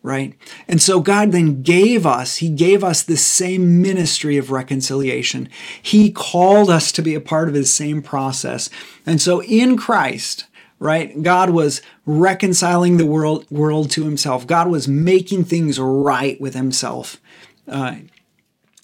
right? 0.05 0.37
And 0.67 0.79
so 0.79 0.99
God 0.99 1.31
then 1.31 1.63
gave 1.63 2.05
us, 2.05 2.37
He 2.37 2.49
gave 2.49 2.83
us 2.83 3.01
the 3.01 3.17
same 3.17 3.81
ministry 3.81 4.37
of 4.37 4.51
reconciliation. 4.51 5.49
He 5.81 6.11
called 6.11 6.69
us 6.69 6.91
to 6.91 7.01
be 7.01 7.15
a 7.15 7.19
part 7.19 7.47
of 7.47 7.55
His 7.55 7.73
same 7.73 8.03
process. 8.03 8.69
And 9.03 9.19
so 9.19 9.41
in 9.41 9.77
Christ, 9.77 10.45
right? 10.79 11.21
God 11.21 11.49
was 11.51 11.81
reconciling 12.05 12.97
the 12.97 13.05
world 13.05 13.49
world 13.49 13.91
to 13.91 14.03
Himself. 14.03 14.45
God 14.47 14.67
was 14.67 14.87
making 14.87 15.45
things 15.45 15.79
right 15.79 16.39
with 16.39 16.53
Himself. 16.53 17.19
Uh, 17.67 17.95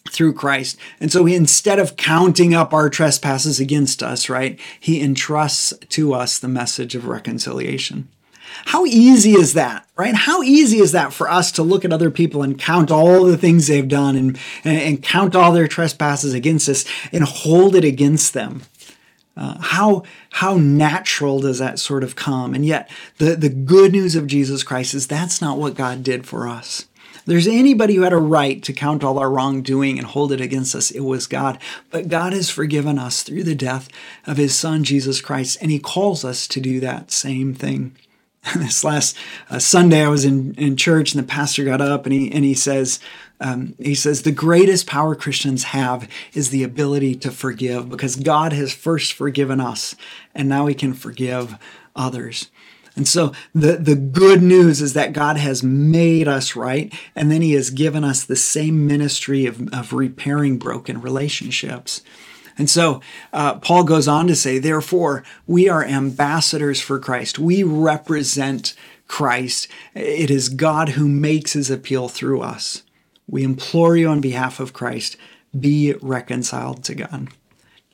through 0.10 0.34
Christ. 0.34 0.78
And 1.00 1.12
so 1.12 1.26
instead 1.26 1.80
of 1.80 1.96
counting 1.96 2.54
up 2.54 2.74
our 2.74 2.90
trespasses 2.90 3.60
against 3.60 4.04
us, 4.04 4.30
right, 4.30 4.60
he 4.80 5.00
entrusts 5.00 5.74
to 5.90 6.14
us 6.14 6.38
the 6.38 6.48
message 6.48 6.96
of 6.96 7.08
reconciliation. 7.08 8.10
How 8.66 8.86
easy 8.86 9.34
is 9.34 9.54
that, 9.54 9.88
right? 9.96 10.14
How 10.14 10.44
easy 10.44 10.80
is 10.80 10.92
that 10.92 11.14
for 11.14 11.30
us 11.30 11.52
to 11.54 11.64
look 11.64 11.86
at 11.86 11.94
other 11.94 12.12
people 12.12 12.44
and 12.44 12.60
count 12.60 12.92
all 12.92 13.24
the 13.24 13.38
things 13.38 13.68
they've 13.68 13.88
done 13.88 14.16
and, 14.16 14.38
and, 14.64 14.78
and 14.78 15.04
count 15.04 15.36
all 15.36 15.54
their 15.54 15.68
trespasses 15.68 16.34
against 16.34 16.68
us 16.68 16.84
and 17.12 17.24
hold 17.24 17.76
it 17.76 17.86
against 17.86 18.34
them? 18.34 18.64
Uh, 19.38 19.58
how 19.62 20.04
how 20.32 20.58
natural 20.58 21.40
does 21.40 21.60
that 21.60 21.80
sort 21.80 22.04
of 22.04 22.16
come? 22.16 22.54
And 22.54 22.66
yet, 22.66 22.90
the, 23.18 23.36
the 23.36 23.50
good 23.50 23.94
news 23.94 24.16
of 24.16 24.28
Jesus 24.28 24.64
Christ 24.64 24.94
is 24.94 25.08
that's 25.08 25.42
not 25.42 25.58
what 25.58 25.76
God 25.76 26.04
did 26.04 26.26
for 26.26 26.48
us. 26.48 26.88
there's 27.26 27.48
anybody 27.48 27.96
who 27.96 28.02
had 28.02 28.14
a 28.14 28.18
right 28.18 28.62
to 28.64 28.74
count 28.74 29.04
all 29.04 29.20
our 29.20 29.30
wrongdoing 29.30 29.98
and 29.98 30.08
hold 30.08 30.32
it 30.32 30.42
against 30.42 30.76
us, 30.76 30.92
it 30.92 31.02
was 31.02 31.28
God. 31.28 31.60
But 31.92 32.10
God 32.10 32.34
has 32.34 32.50
forgiven 32.50 33.00
us 33.00 33.24
through 33.24 33.44
the 33.44 33.56
death 33.56 33.88
of 34.26 34.38
his 34.38 34.56
son, 34.56 34.84
Jesus 34.84 35.22
Christ, 35.22 35.58
and 35.62 35.72
he 35.72 35.80
calls 35.80 36.26
us 36.26 36.48
to 36.48 36.60
do 36.60 36.80
that 36.82 37.12
same 37.12 37.54
thing. 37.54 37.96
this 38.56 38.84
last 38.84 39.16
uh, 39.50 39.60
Sunday, 39.60 40.04
I 40.04 40.10
was 40.10 40.26
in, 40.26 40.56
in 40.56 40.76
church 40.76 41.14
and 41.14 41.24
the 41.24 41.28
pastor 41.28 41.64
got 41.64 41.82
up 41.82 42.06
and 42.06 42.14
he, 42.14 42.32
and 42.32 42.44
he 42.44 42.56
says, 42.56 43.00
um, 43.40 43.76
he 43.78 43.96
says, 43.96 44.24
the 44.24 44.32
greatest 44.32 44.88
power 44.88 45.16
Christians 45.16 45.66
have 45.66 46.10
is 46.34 46.50
the 46.50 46.64
ability 46.64 47.16
to 47.16 47.32
forgive 47.32 47.90
because 47.90 48.16
God 48.16 48.52
has 48.54 48.74
first 48.74 49.14
forgiven 49.14 49.60
us 49.60 49.96
and 50.34 50.50
now 50.50 50.66
we 50.66 50.74
can 50.74 50.94
forgive 50.94 51.56
others. 51.96 52.50
And 52.96 53.08
so 53.08 53.32
the, 53.54 53.78
the 53.78 53.96
good 53.96 54.42
news 54.42 54.82
is 54.82 54.94
that 54.94 55.14
God 55.14 55.38
has 55.38 55.64
made 55.64 56.28
us 56.28 56.56
right, 56.56 56.94
and 57.16 57.32
then 57.32 57.42
He 57.42 57.54
has 57.54 57.70
given 57.70 58.04
us 58.04 58.24
the 58.24 58.36
same 58.36 58.86
ministry 58.86 59.46
of, 59.46 59.74
of 59.74 59.94
repairing 59.94 60.58
broken 60.58 61.00
relationships. 61.00 62.02
And 62.62 62.70
so 62.70 63.02
uh, 63.34 63.56
Paul 63.56 63.86
goes 63.86 64.08
on 64.08 64.28
to 64.28 64.36
say, 64.36 64.60
therefore, 64.60 65.24
we 65.48 65.68
are 65.68 65.84
ambassadors 65.84 66.80
for 66.80 67.00
Christ. 67.00 67.40
We 67.40 67.64
represent 67.64 68.76
Christ. 69.08 69.68
It 69.96 70.30
is 70.30 70.48
God 70.48 70.90
who 70.90 71.08
makes 71.08 71.54
his 71.54 71.72
appeal 71.72 72.08
through 72.08 72.42
us. 72.42 72.84
We 73.28 73.42
implore 73.42 73.98
you 73.98 74.10
on 74.10 74.22
behalf 74.22 74.60
of 74.60 74.74
Christ, 74.74 75.18
be 75.60 75.96
reconciled 76.04 76.84
to 76.84 76.94
God. 76.94 77.30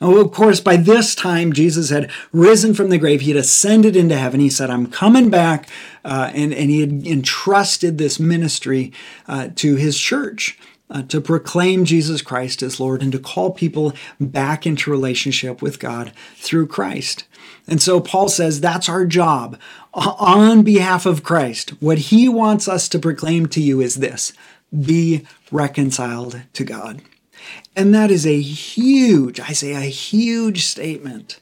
Oh, 0.02 0.20
of 0.20 0.34
course, 0.34 0.60
by 0.60 0.76
this 0.76 1.16
time, 1.16 1.54
Jesus 1.54 1.90
had 1.90 2.12
risen 2.34 2.74
from 2.74 2.90
the 2.90 2.98
grave. 2.98 3.22
He 3.22 3.32
had 3.32 3.40
ascended 3.40 3.96
into 3.96 4.18
heaven. 4.18 4.42
He 4.42 4.50
said, 4.50 4.70
I'm 4.70 4.88
coming 4.88 5.30
back. 5.30 5.70
Uh, 6.04 6.30
and, 6.36 6.54
and 6.54 6.70
he 6.70 6.82
had 6.82 7.08
entrusted 7.08 7.98
this 7.98 8.20
ministry 8.20 8.92
uh, 9.30 9.48
to 9.56 9.78
his 9.78 9.98
church. 9.98 10.60
Uh, 10.90 11.02
to 11.02 11.20
proclaim 11.20 11.84
Jesus 11.84 12.22
Christ 12.22 12.64
as 12.64 12.80
Lord 12.80 13.02
and 13.02 13.12
to 13.12 13.20
call 13.20 13.52
people 13.52 13.92
back 14.22 14.66
into 14.66 14.90
relationship 14.90 15.62
with 15.62 15.80
God 15.80 16.14
through 16.38 16.68
Christ. 16.68 17.26
And 17.68 17.82
so 17.82 18.00
Paul 18.00 18.30
says 18.30 18.62
that's 18.62 18.88
our 18.88 19.06
job 19.06 19.60
on 19.94 20.64
behalf 20.64 21.06
of 21.06 21.24
Christ. 21.24 21.72
What 21.82 21.98
he 21.98 22.30
wants 22.30 22.70
us 22.70 22.88
to 22.88 23.00
proclaim 23.00 23.48
to 23.48 23.62
you 23.62 23.82
is 23.82 23.96
this 23.96 24.32
be 24.74 25.26
reconciled 25.52 26.42
to 26.54 26.64
God. 26.64 27.02
And 27.76 27.94
that 27.94 28.10
is 28.10 28.26
a 28.26 28.40
huge, 28.40 29.40
I 29.40 29.52
say 29.52 29.74
a 29.74 29.82
huge 29.82 30.64
statement. 30.66 31.40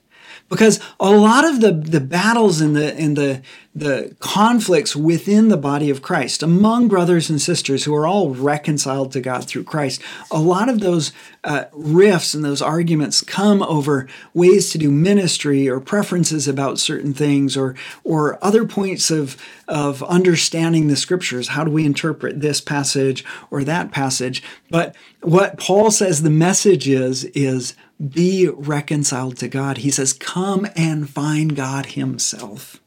Because 0.50 0.80
a 1.00 1.10
lot 1.10 1.44
of 1.44 1.60
the, 1.60 1.72
the 1.72 2.00
battles 2.00 2.62
and 2.62 2.76
the 2.76 2.94
and 2.96 3.18
the 3.18 3.42
the 3.74 4.16
conflicts 4.20 4.96
within 4.96 5.50
the 5.50 5.58
body 5.58 5.90
of 5.90 6.02
Christ, 6.02 6.42
among 6.42 6.88
brothers 6.88 7.30
and 7.30 7.42
sisters 7.42 7.84
who 7.84 7.94
are 7.94 8.08
all 8.08 8.34
reconciled 8.34 9.12
to 9.12 9.20
God 9.20 9.46
through 9.46 9.66
Christ, 9.66 10.02
a 10.32 10.40
lot 10.40 10.70
of 10.70 10.80
those 10.80 11.12
uh, 11.44 11.66
rifts 11.74 12.34
and 12.34 12.46
those 12.46 12.62
arguments 12.62 13.22
come 13.22 13.62
over 13.64 14.08
ways 14.34 14.70
to 14.70 14.78
do 14.78 14.90
ministry 14.92 15.68
or 15.68 15.82
preferences 15.82 16.48
about 16.48 16.80
certain 16.80 17.14
things 17.14 17.58
or 17.58 17.76
or 18.04 18.38
other 18.44 18.66
points 18.66 19.10
of 19.10 19.36
of 19.68 20.04
understanding 20.04 20.88
the 20.88 20.96
scriptures. 20.96 21.50
How 21.50 21.64
do 21.64 21.72
we 21.72 21.86
interpret 21.86 22.40
this 22.40 22.62
passage 22.62 23.26
or 23.50 23.64
that 23.64 23.92
passage? 23.92 24.44
But 24.70 24.96
what 25.22 25.58
Paul 25.58 25.90
says 25.90 26.22
the 26.22 26.30
message 26.30 26.88
is 26.88 27.26
is 27.26 27.76
be 28.04 28.48
reconciled 28.48 29.38
to 29.38 29.48
God. 29.48 29.78
He 29.78 29.92
says, 29.92 30.14
Come 30.14 30.68
and 30.76 31.10
find 31.10 31.56
God 31.56 31.88
Himself. 31.88 32.82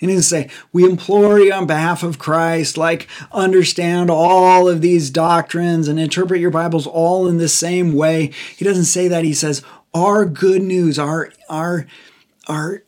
And 0.00 0.10
he 0.10 0.16
doesn't 0.16 0.38
say, 0.38 0.50
We 0.72 0.84
implore 0.84 1.38
you 1.38 1.52
on 1.52 1.66
behalf 1.66 2.02
of 2.02 2.18
Christ, 2.18 2.78
like 2.78 3.06
understand 3.32 4.10
all 4.10 4.68
of 4.68 4.80
these 4.80 5.10
doctrines 5.10 5.88
and 5.88 6.00
interpret 6.00 6.40
your 6.40 6.50
Bibles 6.50 6.86
all 6.86 7.28
in 7.28 7.36
the 7.36 7.48
same 7.48 7.92
way. 7.92 8.32
He 8.56 8.64
doesn't 8.64 8.84
say 8.84 9.08
that. 9.08 9.24
He 9.24 9.34
says, 9.34 9.62
Our 9.92 10.24
good 10.24 10.62
news, 10.62 10.98
our, 10.98 11.30
our, 11.48 11.86
our 12.48 12.82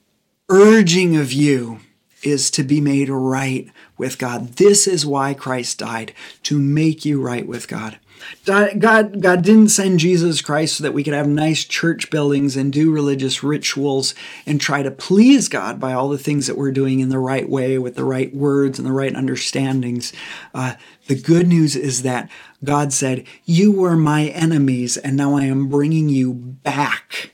urging 0.49 1.17
of 1.17 1.33
you 1.33 1.81
is 2.23 2.51
to 2.53 2.63
be 2.63 2.81
made 2.81 3.11
right 3.11 3.69
with 3.99 4.19
God. 4.19 4.55
This 4.55 4.87
is 4.87 5.05
why 5.05 5.35
Christ 5.35 5.79
died, 5.79 6.15
to 6.45 6.59
make 6.59 7.05
you 7.05 7.21
right 7.21 7.47
with 7.47 7.69
God. 7.69 7.99
God, 8.45 9.21
God 9.21 9.43
didn't 9.43 9.69
send 9.69 10.00
Jesus 10.00 10.41
Christ 10.41 10.76
so 10.76 10.83
that 10.85 10.95
we 10.95 11.05
could 11.05 11.14
have 11.14 11.29
nice 11.29 11.64
church 11.64 12.11
buildings 12.11 12.57
and 12.57 12.73
do 12.73 12.91
religious 12.91 13.43
rituals 13.43 14.14
and 14.47 14.61
try 14.61 14.83
to 14.83 14.91
please 14.91 15.49
God 15.49 15.79
by 15.79 15.93
all 15.93 16.09
the 16.09 16.19
things 16.19 16.47
that 16.47 16.57
we're 16.57 16.73
doing 16.73 17.00
in 17.00 17.09
the 17.09 17.19
right 17.19 17.49
way 17.49 17.79
with 17.79 17.95
the 17.95 18.05
right 18.05 18.35
words 18.35 18.79
and 18.79 18.87
the 18.87 18.93
right 18.93 19.14
understandings. 19.14 20.12
Uh, 20.55 20.75
the 21.07 21.20
good 21.20 21.47
news 21.47 21.77
is 21.77 22.03
that 22.03 22.31
God 22.64 22.92
said, 22.92 23.25
You 23.44 23.73
were 23.73 23.97
my 23.97 24.27
enemies, 24.27 24.97
and 24.97 25.16
now 25.16 25.37
I 25.37 25.44
am 25.44 25.68
bringing 25.68 26.09
you 26.09 26.33
back 26.33 27.33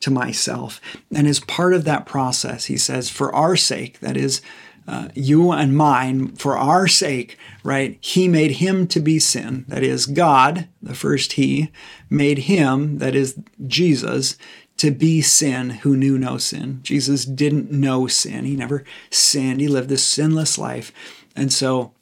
to 0.00 0.10
myself. 0.10 0.80
And 1.14 1.26
as 1.26 1.40
part 1.40 1.74
of 1.74 1.84
that 1.84 2.06
process, 2.06 2.66
he 2.66 2.76
says, 2.76 3.10
For 3.10 3.34
our 3.34 3.56
sake, 3.56 4.00
that 4.00 4.16
is, 4.16 4.40
uh, 4.88 5.08
you 5.14 5.52
and 5.52 5.76
mine, 5.76 6.28
for 6.36 6.56
our 6.56 6.88
sake, 6.88 7.36
right? 7.62 7.98
He 8.00 8.26
made 8.26 8.52
him 8.52 8.86
to 8.88 9.00
be 9.00 9.18
sin. 9.18 9.66
That 9.68 9.82
is, 9.82 10.06
God, 10.06 10.66
the 10.82 10.94
first 10.94 11.34
He, 11.34 11.70
made 12.08 12.38
him, 12.38 12.96
that 12.96 13.14
is, 13.14 13.38
Jesus, 13.66 14.38
to 14.78 14.90
be 14.90 15.20
sin 15.20 15.70
who 15.70 15.94
knew 15.94 16.18
no 16.18 16.38
sin. 16.38 16.80
Jesus 16.82 17.26
didn't 17.26 17.70
know 17.70 18.06
sin. 18.06 18.46
He 18.46 18.56
never 18.56 18.82
sinned. 19.10 19.60
He 19.60 19.68
lived 19.68 19.90
this 19.90 20.06
sinless 20.06 20.56
life. 20.56 20.90
And 21.36 21.52
so 21.52 21.92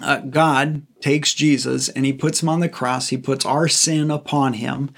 uh, 0.00 0.20
God 0.20 0.86
takes 1.00 1.34
Jesus 1.34 1.90
and 1.90 2.06
he 2.06 2.12
puts 2.12 2.42
him 2.42 2.48
on 2.48 2.60
the 2.60 2.68
cross. 2.70 3.08
He 3.08 3.18
puts 3.18 3.44
our 3.44 3.68
sin 3.68 4.10
upon 4.10 4.54
him. 4.54 4.90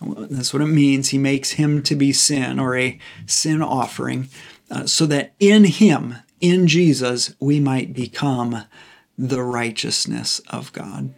That's 0.00 0.52
what 0.52 0.62
it 0.62 0.66
means. 0.66 1.08
He 1.08 1.18
makes 1.18 1.52
him 1.52 1.82
to 1.84 1.96
be 1.96 2.12
sin 2.12 2.58
or 2.58 2.76
a 2.76 2.98
sin 3.26 3.62
offering 3.62 4.28
uh, 4.70 4.86
so 4.86 5.06
that 5.06 5.32
in 5.40 5.64
him, 5.64 6.16
in 6.40 6.66
Jesus, 6.66 7.34
we 7.40 7.60
might 7.60 7.92
become 7.92 8.64
the 9.16 9.42
righteousness 9.42 10.40
of 10.50 10.72
God. 10.72 11.14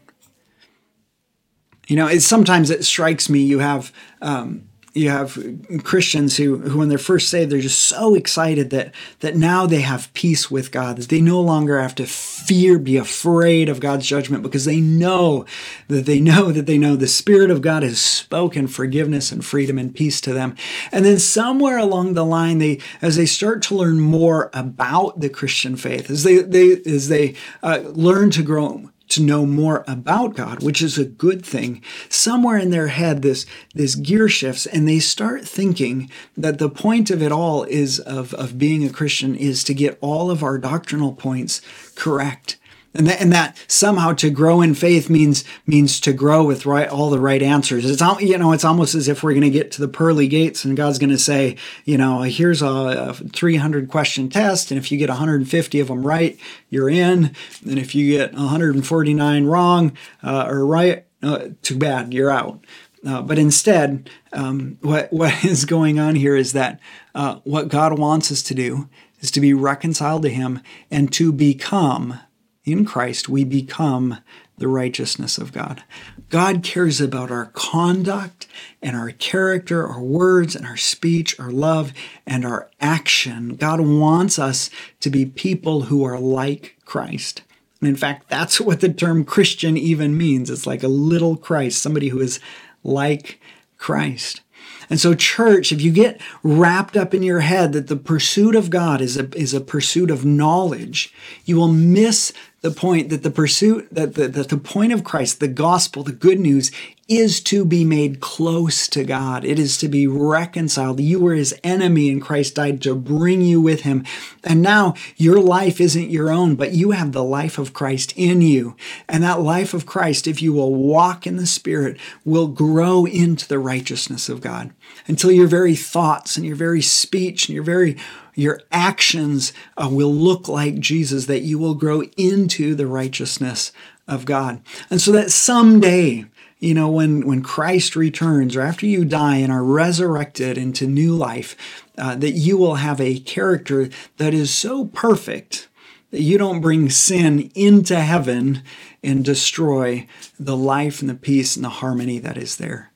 You 1.86 1.96
know, 1.96 2.18
sometimes 2.18 2.70
it 2.70 2.84
strikes 2.84 3.28
me 3.28 3.40
you 3.40 3.58
have 3.58 3.92
um, 4.22 4.69
you 4.92 5.08
have 5.10 5.38
Christians 5.84 6.36
who, 6.36 6.58
who 6.58 6.78
when 6.78 6.88
they're 6.88 6.98
first 6.98 7.28
saved, 7.28 7.50
they're 7.50 7.60
just 7.60 7.80
so 7.80 8.14
excited 8.14 8.70
that 8.70 8.94
that 9.20 9.36
now 9.36 9.66
they 9.66 9.80
have 9.80 10.12
peace 10.14 10.50
with 10.50 10.72
God, 10.72 10.96
that 10.96 11.08
they 11.08 11.20
no 11.20 11.40
longer 11.40 11.80
have 11.80 11.94
to 11.96 12.06
fear, 12.06 12.78
be 12.78 12.96
afraid 12.96 13.68
of 13.68 13.80
God's 13.80 14.06
judgment, 14.06 14.42
because 14.42 14.64
they 14.64 14.80
know 14.80 15.44
that 15.88 16.06
they 16.06 16.20
know 16.20 16.50
that 16.52 16.66
they 16.66 16.78
know 16.78 16.96
the 16.96 17.06
Spirit 17.06 17.50
of 17.50 17.62
God 17.62 17.82
has 17.82 18.00
spoken 18.00 18.66
forgiveness 18.66 19.30
and 19.30 19.44
freedom 19.44 19.78
and 19.78 19.94
peace 19.94 20.20
to 20.22 20.32
them. 20.32 20.56
And 20.90 21.04
then 21.04 21.18
somewhere 21.18 21.78
along 21.78 22.14
the 22.14 22.24
line, 22.24 22.58
they 22.58 22.80
as 23.00 23.16
they 23.16 23.26
start 23.26 23.62
to 23.62 23.76
learn 23.76 24.00
more 24.00 24.50
about 24.52 25.20
the 25.20 25.28
Christian 25.28 25.76
faith, 25.76 26.10
as 26.10 26.24
they 26.24 26.38
they 26.38 26.80
as 26.84 27.08
they 27.08 27.34
uh, 27.62 27.80
learn 27.84 28.30
to 28.30 28.42
grow 28.42 28.90
to 29.10 29.22
know 29.22 29.44
more 29.44 29.84
about 29.86 30.34
God, 30.34 30.62
which 30.62 30.82
is 30.82 30.98
a 30.98 31.04
good 31.04 31.44
thing. 31.44 31.82
Somewhere 32.08 32.56
in 32.56 32.70
their 32.70 32.88
head, 32.88 33.22
this, 33.22 33.46
this 33.74 33.94
gear 33.94 34.28
shifts 34.28 34.66
and 34.66 34.88
they 34.88 34.98
start 34.98 35.46
thinking 35.46 36.10
that 36.36 36.58
the 36.58 36.70
point 36.70 37.10
of 37.10 37.22
it 37.22 37.32
all 37.32 37.64
is 37.64 37.98
of, 38.00 38.32
of 38.34 38.58
being 38.58 38.84
a 38.84 38.90
Christian 38.90 39.34
is 39.34 39.62
to 39.64 39.74
get 39.74 39.98
all 40.00 40.30
of 40.30 40.42
our 40.42 40.58
doctrinal 40.58 41.12
points 41.12 41.60
correct 41.94 42.56
and 42.92 43.06
that, 43.06 43.20
and 43.20 43.32
that 43.32 43.56
somehow 43.68 44.12
to 44.14 44.30
grow 44.30 44.60
in 44.60 44.74
faith 44.74 45.08
means 45.08 45.44
means 45.66 46.00
to 46.00 46.12
grow 46.12 46.44
with 46.44 46.66
right 46.66 46.88
all 46.88 47.08
the 47.10 47.20
right 47.20 47.42
answers. 47.42 47.88
It's 47.88 48.02
you 48.20 48.36
know 48.36 48.52
it's 48.52 48.64
almost 48.64 48.94
as 48.94 49.06
if 49.06 49.22
we're 49.22 49.32
going 49.32 49.42
to 49.42 49.50
get 49.50 49.70
to 49.72 49.80
the 49.80 49.88
pearly 49.88 50.26
gates 50.26 50.64
and 50.64 50.76
God's 50.76 50.98
going 50.98 51.10
to 51.10 51.18
say, 51.18 51.56
you 51.84 51.96
know, 51.96 52.22
here's 52.22 52.62
a, 52.62 52.66
a 52.66 53.14
300 53.14 53.88
question 53.88 54.28
test, 54.28 54.70
and 54.70 54.78
if 54.78 54.90
you 54.90 54.98
get 54.98 55.08
150 55.08 55.80
of 55.80 55.88
them 55.88 56.06
right, 56.06 56.38
you're 56.68 56.90
in, 56.90 57.34
and 57.64 57.78
if 57.78 57.94
you 57.94 58.16
get 58.16 58.32
149 58.32 59.44
wrong 59.44 59.96
uh, 60.22 60.46
or 60.48 60.66
right, 60.66 61.04
uh, 61.22 61.48
too 61.62 61.78
bad, 61.78 62.12
you're 62.12 62.30
out. 62.30 62.64
Uh, 63.06 63.22
but 63.22 63.38
instead, 63.38 64.10
um, 64.32 64.78
what 64.82 65.12
what 65.12 65.44
is 65.44 65.64
going 65.64 66.00
on 66.00 66.16
here 66.16 66.34
is 66.34 66.54
that 66.54 66.80
uh, 67.14 67.36
what 67.44 67.68
God 67.68 67.98
wants 67.98 68.32
us 68.32 68.42
to 68.42 68.54
do 68.54 68.88
is 69.20 69.30
to 69.30 69.40
be 69.40 69.54
reconciled 69.54 70.22
to 70.22 70.28
Him 70.28 70.60
and 70.90 71.12
to 71.12 71.32
become 71.32 72.18
in 72.64 72.84
Christ, 72.84 73.28
we 73.28 73.44
become 73.44 74.18
the 74.58 74.68
righteousness 74.68 75.38
of 75.38 75.52
God. 75.52 75.82
God 76.28 76.62
cares 76.62 77.00
about 77.00 77.30
our 77.30 77.46
conduct 77.46 78.46
and 78.82 78.94
our 78.94 79.10
character, 79.10 79.86
our 79.86 80.02
words 80.02 80.54
and 80.54 80.66
our 80.66 80.76
speech, 80.76 81.38
our 81.40 81.50
love 81.50 81.92
and 82.26 82.44
our 82.44 82.70
action. 82.80 83.56
God 83.56 83.80
wants 83.80 84.38
us 84.38 84.70
to 85.00 85.10
be 85.10 85.24
people 85.24 85.82
who 85.82 86.04
are 86.04 86.20
like 86.20 86.76
Christ. 86.84 87.42
And 87.80 87.88
in 87.88 87.96
fact, 87.96 88.28
that's 88.28 88.60
what 88.60 88.80
the 88.80 88.92
term 88.92 89.24
Christian 89.24 89.76
even 89.76 90.16
means. 90.16 90.50
It's 90.50 90.66
like 90.66 90.82
a 90.82 90.88
little 90.88 91.36
Christ, 91.36 91.82
somebody 91.82 92.08
who 92.08 92.20
is 92.20 92.38
like 92.84 93.40
Christ. 93.78 94.42
And 94.90 94.98
so, 94.98 95.14
church, 95.14 95.70
if 95.70 95.80
you 95.80 95.92
get 95.92 96.20
wrapped 96.42 96.96
up 96.96 97.14
in 97.14 97.22
your 97.22 97.40
head 97.40 97.72
that 97.72 97.86
the 97.86 97.96
pursuit 97.96 98.56
of 98.56 98.70
God 98.70 99.00
is 99.00 99.16
a, 99.16 99.32
is 99.36 99.54
a 99.54 99.60
pursuit 99.60 100.10
of 100.10 100.24
knowledge, 100.24 101.14
you 101.44 101.56
will 101.56 101.68
miss 101.68 102.32
the 102.60 102.72
point 102.72 103.08
that 103.08 103.22
the 103.22 103.30
pursuit, 103.30 103.88
that 103.92 104.14
the, 104.14 104.26
that 104.26 104.48
the 104.48 104.58
point 104.58 104.92
of 104.92 105.04
Christ, 105.04 105.38
the 105.38 105.48
gospel, 105.48 106.02
the 106.02 106.12
good 106.12 106.40
news, 106.40 106.72
is 107.10 107.40
to 107.40 107.64
be 107.64 107.84
made 107.84 108.20
close 108.20 108.86
to 108.86 109.02
God. 109.02 109.44
It 109.44 109.58
is 109.58 109.76
to 109.78 109.88
be 109.88 110.06
reconciled. 110.06 111.00
You 111.00 111.18
were 111.18 111.34
his 111.34 111.52
enemy 111.64 112.08
and 112.08 112.22
Christ 112.22 112.54
died 112.54 112.80
to 112.82 112.94
bring 112.94 113.42
you 113.42 113.60
with 113.60 113.80
him. 113.80 114.04
And 114.44 114.62
now 114.62 114.94
your 115.16 115.40
life 115.40 115.80
isn't 115.80 116.10
your 116.10 116.30
own, 116.30 116.54
but 116.54 116.72
you 116.72 116.92
have 116.92 117.10
the 117.10 117.24
life 117.24 117.58
of 117.58 117.72
Christ 117.72 118.14
in 118.16 118.42
you. 118.42 118.76
And 119.08 119.24
that 119.24 119.40
life 119.40 119.74
of 119.74 119.86
Christ, 119.86 120.28
if 120.28 120.40
you 120.40 120.52
will 120.52 120.72
walk 120.72 121.26
in 121.26 121.36
the 121.36 121.46
Spirit, 121.46 121.98
will 122.24 122.46
grow 122.46 123.06
into 123.06 123.48
the 123.48 123.58
righteousness 123.58 124.28
of 124.28 124.40
God 124.40 124.70
until 125.08 125.32
your 125.32 125.48
very 125.48 125.74
thoughts 125.74 126.36
and 126.36 126.46
your 126.46 126.56
very 126.56 126.80
speech 126.80 127.48
and 127.48 127.54
your 127.54 127.64
very 127.64 127.96
your 128.36 128.60
actions 128.70 129.52
uh, 129.76 129.88
will 129.90 130.14
look 130.14 130.48
like 130.48 130.78
Jesus, 130.78 131.26
that 131.26 131.42
you 131.42 131.58
will 131.58 131.74
grow 131.74 132.02
into 132.16 132.74
the 132.74 132.86
righteousness 132.86 133.72
of 134.06 134.24
God. 134.24 134.62
And 134.88 135.00
so 135.00 135.12
that 135.12 135.30
someday, 135.30 136.26
you 136.60 136.74
know, 136.74 136.90
when, 136.90 137.26
when 137.26 137.42
Christ 137.42 137.96
returns 137.96 138.54
or 138.54 138.60
after 138.60 138.86
you 138.86 139.04
die 139.04 139.36
and 139.36 139.50
are 139.50 139.64
resurrected 139.64 140.58
into 140.58 140.86
new 140.86 141.16
life, 141.16 141.56
uh, 141.96 142.14
that 142.16 142.32
you 142.32 142.58
will 142.58 142.76
have 142.76 143.00
a 143.00 143.18
character 143.20 143.88
that 144.18 144.34
is 144.34 144.54
so 144.54 144.84
perfect 144.86 145.68
that 146.10 146.20
you 146.20 146.36
don't 146.36 146.60
bring 146.60 146.90
sin 146.90 147.50
into 147.54 147.98
heaven 147.98 148.62
and 149.02 149.24
destroy 149.24 150.06
the 150.38 150.56
life 150.56 151.00
and 151.00 151.08
the 151.08 151.14
peace 151.14 151.56
and 151.56 151.64
the 151.64 151.70
harmony 151.70 152.18
that 152.18 152.36
is 152.36 152.56
there. 152.56 152.92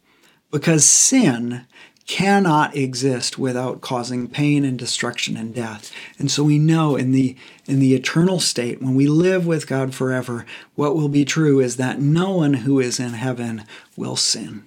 Because 0.51 0.85
sin 0.85 1.67
cannot 2.07 2.77
exist 2.77 3.39
without 3.39 3.81
causing 3.81 4.29
pain 4.29 4.65
and 4.65 4.79
destruction 4.79 5.37
and 5.37 5.55
death. 5.55 5.91
And 6.19 6.31
so 6.31 6.45
we 6.45 6.59
know 6.59 6.97
in 6.97 7.13
the 7.13 7.37
in 7.67 7.79
the 7.79 7.95
eternal 7.95 8.41
state 8.41 8.83
when 8.83 8.95
we 8.95 9.07
live 9.07 9.47
with 9.47 9.67
God 9.67 9.95
forever, 9.95 10.45
what 10.75 10.95
will 10.95 11.09
be 11.09 11.25
true 11.25 11.61
is 11.61 11.77
that 11.77 12.01
no 12.01 12.37
one 12.37 12.55
who 12.55 12.79
is 12.79 13.01
in 13.01 13.15
heaven 13.15 13.65
will 13.97 14.17
sin. 14.17 14.65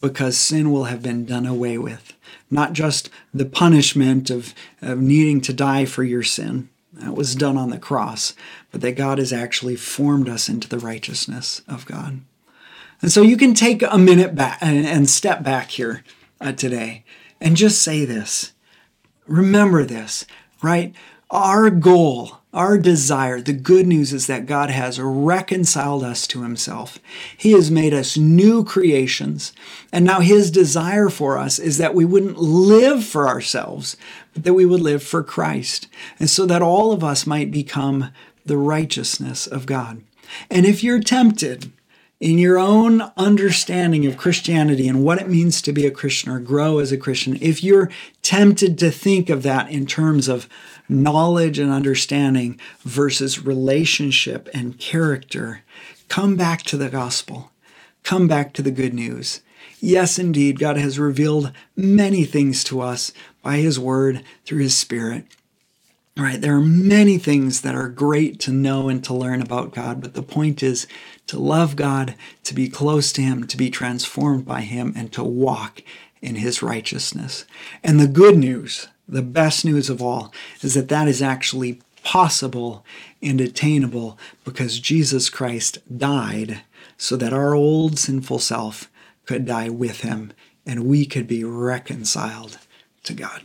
Because 0.00 0.36
sin 0.36 0.70
will 0.70 0.84
have 0.84 1.02
been 1.02 1.24
done 1.24 1.46
away 1.46 1.76
with. 1.78 2.14
Not 2.50 2.72
just 2.72 3.10
the 3.32 3.46
punishment 3.46 4.30
of, 4.30 4.54
of 4.80 4.98
needing 4.98 5.40
to 5.42 5.52
die 5.52 5.84
for 5.84 6.02
your 6.02 6.22
sin, 6.22 6.68
that 6.94 7.14
was 7.14 7.34
done 7.34 7.56
on 7.56 7.70
the 7.70 7.78
cross, 7.78 8.34
but 8.70 8.80
that 8.82 8.96
God 8.96 9.18
has 9.18 9.32
actually 9.32 9.76
formed 9.76 10.28
us 10.28 10.48
into 10.48 10.68
the 10.68 10.78
righteousness 10.78 11.62
of 11.66 11.86
God. 11.86 12.20
And 13.02 13.10
so 13.10 13.22
you 13.22 13.36
can 13.36 13.54
take 13.54 13.82
a 13.82 13.98
minute 13.98 14.34
back 14.34 14.58
and 14.60 15.08
step 15.08 15.42
back 15.42 15.70
here 15.70 16.04
uh, 16.40 16.52
today 16.52 17.04
and 17.40 17.56
just 17.56 17.82
say 17.82 18.04
this. 18.04 18.52
Remember 19.26 19.84
this, 19.84 20.26
right? 20.62 20.94
Our 21.30 21.70
goal, 21.70 22.38
our 22.52 22.78
desire, 22.78 23.40
the 23.40 23.52
good 23.52 23.86
news 23.86 24.12
is 24.12 24.26
that 24.26 24.46
God 24.46 24.70
has 24.70 25.00
reconciled 25.00 26.04
us 26.04 26.26
to 26.28 26.42
himself. 26.42 26.98
He 27.36 27.52
has 27.52 27.70
made 27.70 27.92
us 27.92 28.16
new 28.16 28.64
creations. 28.64 29.52
And 29.92 30.04
now 30.04 30.20
his 30.20 30.50
desire 30.50 31.08
for 31.08 31.38
us 31.38 31.58
is 31.58 31.78
that 31.78 31.94
we 31.94 32.04
wouldn't 32.04 32.38
live 32.38 33.04
for 33.04 33.26
ourselves, 33.26 33.96
but 34.32 34.44
that 34.44 34.54
we 34.54 34.66
would 34.66 34.82
live 34.82 35.02
for 35.02 35.22
Christ. 35.22 35.88
And 36.20 36.30
so 36.30 36.46
that 36.46 36.62
all 36.62 36.92
of 36.92 37.02
us 37.02 37.26
might 37.26 37.50
become 37.50 38.10
the 38.46 38.58
righteousness 38.58 39.46
of 39.46 39.66
God. 39.66 40.02
And 40.50 40.66
if 40.66 40.84
you're 40.84 41.00
tempted, 41.00 41.72
in 42.24 42.38
your 42.38 42.58
own 42.58 43.02
understanding 43.18 44.06
of 44.06 44.16
Christianity 44.16 44.88
and 44.88 45.04
what 45.04 45.20
it 45.20 45.28
means 45.28 45.60
to 45.60 45.74
be 45.74 45.84
a 45.84 45.90
Christian 45.90 46.32
or 46.32 46.38
grow 46.38 46.78
as 46.78 46.90
a 46.90 46.96
Christian, 46.96 47.36
if 47.42 47.62
you're 47.62 47.90
tempted 48.22 48.78
to 48.78 48.90
think 48.90 49.28
of 49.28 49.42
that 49.42 49.68
in 49.68 49.84
terms 49.84 50.26
of 50.26 50.48
knowledge 50.88 51.58
and 51.58 51.70
understanding 51.70 52.58
versus 52.80 53.44
relationship 53.44 54.48
and 54.54 54.78
character, 54.78 55.64
come 56.08 56.34
back 56.34 56.62
to 56.62 56.78
the 56.78 56.88
gospel. 56.88 57.52
Come 58.04 58.26
back 58.26 58.54
to 58.54 58.62
the 58.62 58.70
good 58.70 58.94
news. 58.94 59.42
Yes, 59.78 60.18
indeed, 60.18 60.58
God 60.58 60.78
has 60.78 60.98
revealed 60.98 61.52
many 61.76 62.24
things 62.24 62.64
to 62.64 62.80
us 62.80 63.12
by 63.42 63.58
His 63.58 63.78
Word 63.78 64.24
through 64.46 64.62
His 64.62 64.74
Spirit. 64.74 65.26
Right, 66.16 66.40
there 66.40 66.54
are 66.54 66.60
many 66.60 67.18
things 67.18 67.62
that 67.62 67.74
are 67.74 67.88
great 67.88 68.38
to 68.40 68.52
know 68.52 68.88
and 68.88 69.02
to 69.02 69.12
learn 69.12 69.42
about 69.42 69.74
God, 69.74 70.00
but 70.00 70.14
the 70.14 70.22
point 70.22 70.62
is 70.62 70.86
to 71.26 71.40
love 71.40 71.74
God, 71.74 72.14
to 72.44 72.54
be 72.54 72.68
close 72.68 73.10
to 73.12 73.22
Him, 73.22 73.48
to 73.48 73.56
be 73.56 73.68
transformed 73.68 74.44
by 74.44 74.60
Him, 74.60 74.92
and 74.94 75.12
to 75.12 75.24
walk 75.24 75.82
in 76.22 76.36
His 76.36 76.62
righteousness. 76.62 77.46
And 77.82 77.98
the 77.98 78.06
good 78.06 78.38
news, 78.38 78.86
the 79.08 79.22
best 79.22 79.64
news 79.64 79.90
of 79.90 80.00
all, 80.00 80.32
is 80.62 80.74
that 80.74 80.88
that 80.88 81.08
is 81.08 81.20
actually 81.20 81.80
possible 82.04 82.84
and 83.20 83.40
attainable 83.40 84.16
because 84.44 84.78
Jesus 84.78 85.28
Christ 85.28 85.78
died 85.98 86.60
so 86.96 87.16
that 87.16 87.32
our 87.32 87.56
old 87.56 87.98
sinful 87.98 88.38
self 88.38 88.88
could 89.26 89.46
die 89.46 89.68
with 89.68 90.02
Him 90.02 90.32
and 90.64 90.86
we 90.86 91.06
could 91.06 91.26
be 91.26 91.42
reconciled 91.42 92.58
to 93.02 93.14
God. 93.14 93.42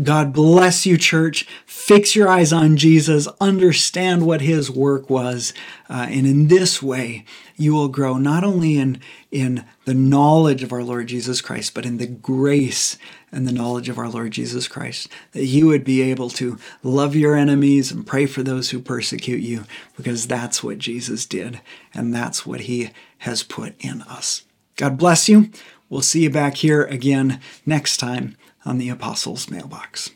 God 0.00 0.32
bless 0.32 0.86
you, 0.86 0.96
church. 0.96 1.46
Fix 1.66 2.16
your 2.16 2.26
eyes 2.26 2.50
on 2.50 2.78
Jesus. 2.78 3.28
Understand 3.42 4.24
what 4.24 4.40
his 4.40 4.70
work 4.70 5.10
was. 5.10 5.52
Uh, 5.90 6.06
and 6.08 6.26
in 6.26 6.48
this 6.48 6.82
way, 6.82 7.26
you 7.58 7.74
will 7.74 7.88
grow 7.88 8.16
not 8.16 8.42
only 8.42 8.78
in, 8.78 9.00
in 9.30 9.66
the 9.84 9.92
knowledge 9.92 10.62
of 10.62 10.72
our 10.72 10.82
Lord 10.82 11.08
Jesus 11.08 11.42
Christ, 11.42 11.74
but 11.74 11.84
in 11.84 11.98
the 11.98 12.06
grace 12.06 12.96
and 13.30 13.46
the 13.46 13.52
knowledge 13.52 13.90
of 13.90 13.98
our 13.98 14.08
Lord 14.08 14.32
Jesus 14.32 14.66
Christ. 14.66 15.08
That 15.32 15.44
you 15.44 15.66
would 15.66 15.84
be 15.84 16.00
able 16.00 16.30
to 16.30 16.58
love 16.82 17.14
your 17.14 17.36
enemies 17.36 17.92
and 17.92 18.06
pray 18.06 18.24
for 18.24 18.42
those 18.42 18.70
who 18.70 18.78
persecute 18.78 19.42
you, 19.42 19.64
because 19.94 20.26
that's 20.26 20.64
what 20.64 20.78
Jesus 20.78 21.26
did. 21.26 21.60
And 21.92 22.14
that's 22.14 22.46
what 22.46 22.60
he 22.60 22.90
has 23.18 23.42
put 23.42 23.74
in 23.78 24.00
us. 24.02 24.44
God 24.76 24.96
bless 24.96 25.28
you. 25.28 25.50
We'll 25.90 26.00
see 26.00 26.22
you 26.22 26.30
back 26.30 26.56
here 26.56 26.84
again 26.84 27.42
next 27.66 27.98
time 27.98 28.38
on 28.64 28.78
the 28.78 28.88
Apostles' 28.88 29.50
Mailbox. 29.50 30.10